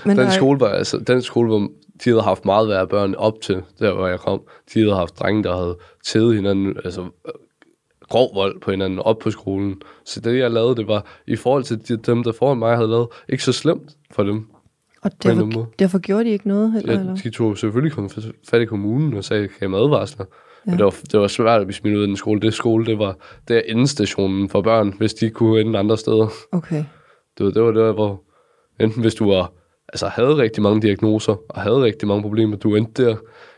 Men 0.05 0.18
den 0.18 0.31
skole 0.31 0.61
var, 0.61 0.68
altså, 0.68 0.98
den 0.98 1.22
skole, 1.22 1.48
hvor 1.48 1.59
de 2.05 2.11
havde 2.11 2.22
haft 2.22 2.44
meget 2.44 2.68
værre 2.68 2.87
børn 2.87 3.14
op 3.14 3.40
til, 3.42 3.62
der 3.79 3.94
hvor 3.94 4.07
jeg 4.07 4.20
kom. 4.20 4.42
De 4.74 4.81
havde 4.81 4.94
haft 4.94 5.18
drenge, 5.18 5.42
der 5.42 5.57
havde 5.57 5.79
tædet 6.05 6.35
hinanden, 6.35 6.77
altså 6.85 7.01
øh, 7.01 7.33
grov 8.09 8.35
vold 8.35 8.61
på 8.61 8.70
hinanden 8.70 8.98
op 8.98 9.18
på 9.18 9.31
skolen. 9.31 9.83
Så 10.05 10.20
det, 10.20 10.38
jeg 10.38 10.51
lavede, 10.51 10.77
det 10.77 10.88
var, 10.88 11.07
i 11.27 11.37
forhold 11.37 11.64
til 11.64 11.88
de, 11.88 11.96
dem, 11.96 12.22
der 12.22 12.33
foran 12.33 12.59
mig 12.59 12.77
havde 12.77 12.88
lavet, 12.90 13.09
ikke 13.29 13.44
så 13.44 13.53
slemt 13.53 13.90
for 14.11 14.22
dem. 14.22 14.46
Og 15.02 15.11
derfor, 15.22 15.68
derfor 15.78 15.98
gjorde 15.98 16.24
de 16.24 16.30
ikke 16.30 16.48
noget 16.48 16.72
heller? 16.72 16.92
Ja, 16.92 17.00
eller? 17.00 17.14
de 17.14 17.30
tog 17.30 17.58
selvfølgelig 17.58 17.92
kun 17.92 18.11
fat 18.50 18.62
i 18.62 18.64
kommunen 18.64 19.14
og 19.14 19.24
sagde, 19.24 19.48
kan 19.48 19.72
jeg 19.72 19.80
advarsler? 19.80 20.24
Ja. 20.28 20.34
Ja. 20.66 20.70
Men 20.70 20.78
det 20.78 20.84
var, 20.84 20.94
det 21.12 21.20
var 21.20 21.26
svært 21.26 21.61
at 21.61 21.66
blive 21.66 21.74
smidt 21.74 21.96
ud 21.96 22.02
af 22.02 22.06
den 22.06 22.16
skole. 22.16 22.40
Det 22.40 22.54
skole, 22.54 22.87
det 22.87 22.98
var 22.98 23.16
der 23.48 23.61
endestationen 23.66 24.48
for 24.48 24.62
børn, 24.62 24.94
hvis 24.98 25.14
de 25.14 25.30
kunne 25.30 25.61
ende 25.61 25.78
andre 25.78 25.98
steder. 25.98 26.28
Okay. 26.52 26.84
Det 27.38 27.46
var, 27.46 27.52
det 27.52 27.62
var 27.62 27.70
der, 27.70 27.92
hvor 27.92 28.22
enten 28.80 29.02
hvis 29.02 29.14
du 29.14 29.30
var, 29.30 29.52
altså 29.88 30.08
havde 30.08 30.37
rigtig 30.37 30.62
mange 30.62 30.82
diagnoser, 30.82 31.37
og 31.48 31.61
havde 31.61 31.82
rigtig 31.82 32.08
mange 32.08 32.22
problemer, 32.22 32.56
du 32.56 32.76
endte 32.76 33.04
der, 33.04 33.16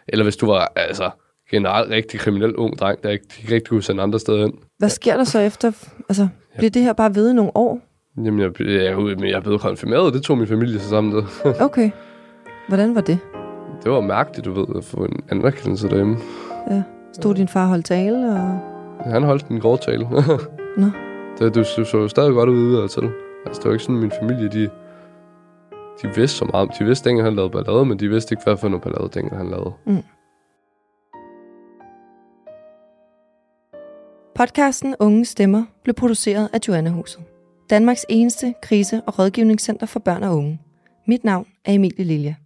eller 0.09 0.22
hvis 0.22 0.37
du 0.37 0.46
var 0.46 0.72
altså, 0.76 1.11
generelt 1.50 1.90
rigtig 1.90 2.20
kriminel 2.20 2.57
ung 2.57 2.79
dreng, 2.79 3.03
der 3.03 3.11
ikke, 3.11 3.24
de 3.24 3.55
rigtig 3.55 3.68
kunne 3.68 3.83
sende 3.83 4.03
andre 4.03 4.18
steder 4.18 4.38
hen. 4.38 4.53
Hvad 4.79 4.88
sker 4.88 5.16
der 5.16 5.24
så 5.24 5.38
efter? 5.38 5.72
Altså, 6.09 6.29
bliver 6.59 6.70
det 6.70 6.83
her 6.83 6.92
bare 6.92 7.14
ved 7.14 7.31
i 7.31 7.35
nogle 7.35 7.57
år? 7.57 7.81
Jamen, 8.16 8.40
jeg, 8.40 8.61
jeg, 8.61 8.85
jeg, 8.85 8.96
men 8.96 9.29
jeg 9.31 9.42
blev 9.42 9.59
konfirmeret, 9.59 10.14
det 10.14 10.23
tog 10.23 10.38
min 10.38 10.46
familie 10.46 10.79
sig 10.79 10.88
sammen 10.88 11.14
med. 11.14 11.23
Okay. 11.61 11.90
Hvordan 12.68 12.94
var 12.94 13.01
det? 13.01 13.18
det 13.85 13.92
var 13.92 14.01
mærkeligt, 14.01 14.44
du 14.44 14.53
ved, 14.53 14.77
at 14.77 14.85
få 14.85 15.05
en 15.05 15.20
anerkendelse 15.31 15.88
derhjemme. 15.88 16.16
Ja. 16.70 16.83
Stod 17.12 17.35
din 17.35 17.49
far 17.49 17.66
holdt 17.66 17.87
tale, 17.87 18.33
og... 18.33 18.61
Han 19.12 19.23
holdt 19.23 19.49
en 19.49 19.61
grov 19.61 19.79
tale. 19.79 20.09
Nå. 20.83 20.87
Det, 21.38 21.55
det, 21.55 21.55
det 21.55 21.87
så 21.87 22.09
stadig 22.09 22.33
godt 22.33 22.49
ud 22.49 22.77
udad 22.77 22.88
til. 22.88 23.11
Altså, 23.46 23.61
det 23.61 23.64
var 23.64 23.73
ikke 23.73 23.85
sådan, 23.85 24.01
min 24.01 24.12
familie, 24.20 24.49
de, 24.49 24.70
de 26.03 26.09
vidste 26.16 26.38
så 26.38 26.44
meget. 26.44 26.70
De 26.79 26.85
vidste 26.85 27.11
ikke, 27.11 27.23
han 27.23 27.35
lavede 27.35 27.51
ballade, 27.51 27.85
men 27.85 27.99
de 27.99 28.09
vidste 28.09 28.33
ikke, 28.33 28.44
hvad 28.44 28.57
for 28.57 28.68
noget 28.68 28.83
ballade, 28.83 29.09
dengang 29.14 29.37
han 29.37 29.51
lavede. 29.51 29.73
Mm. 29.87 30.03
Podcasten 34.35 34.94
Unge 35.01 35.25
Stemmer 35.25 35.64
blev 35.83 35.94
produceret 35.94 36.49
af 36.53 36.59
Joanna 36.68 36.90
Huset. 36.90 37.20
Danmarks 37.70 38.06
eneste 38.09 38.54
krise- 38.62 39.02
og 39.06 39.18
rådgivningscenter 39.18 39.87
for 39.87 40.00
børn 40.00 40.22
og 40.22 40.37
unge. 40.37 40.61
Mit 41.06 41.24
navn 41.24 41.46
er 41.64 41.72
Emilie 41.72 42.04
Lilje. 42.04 42.37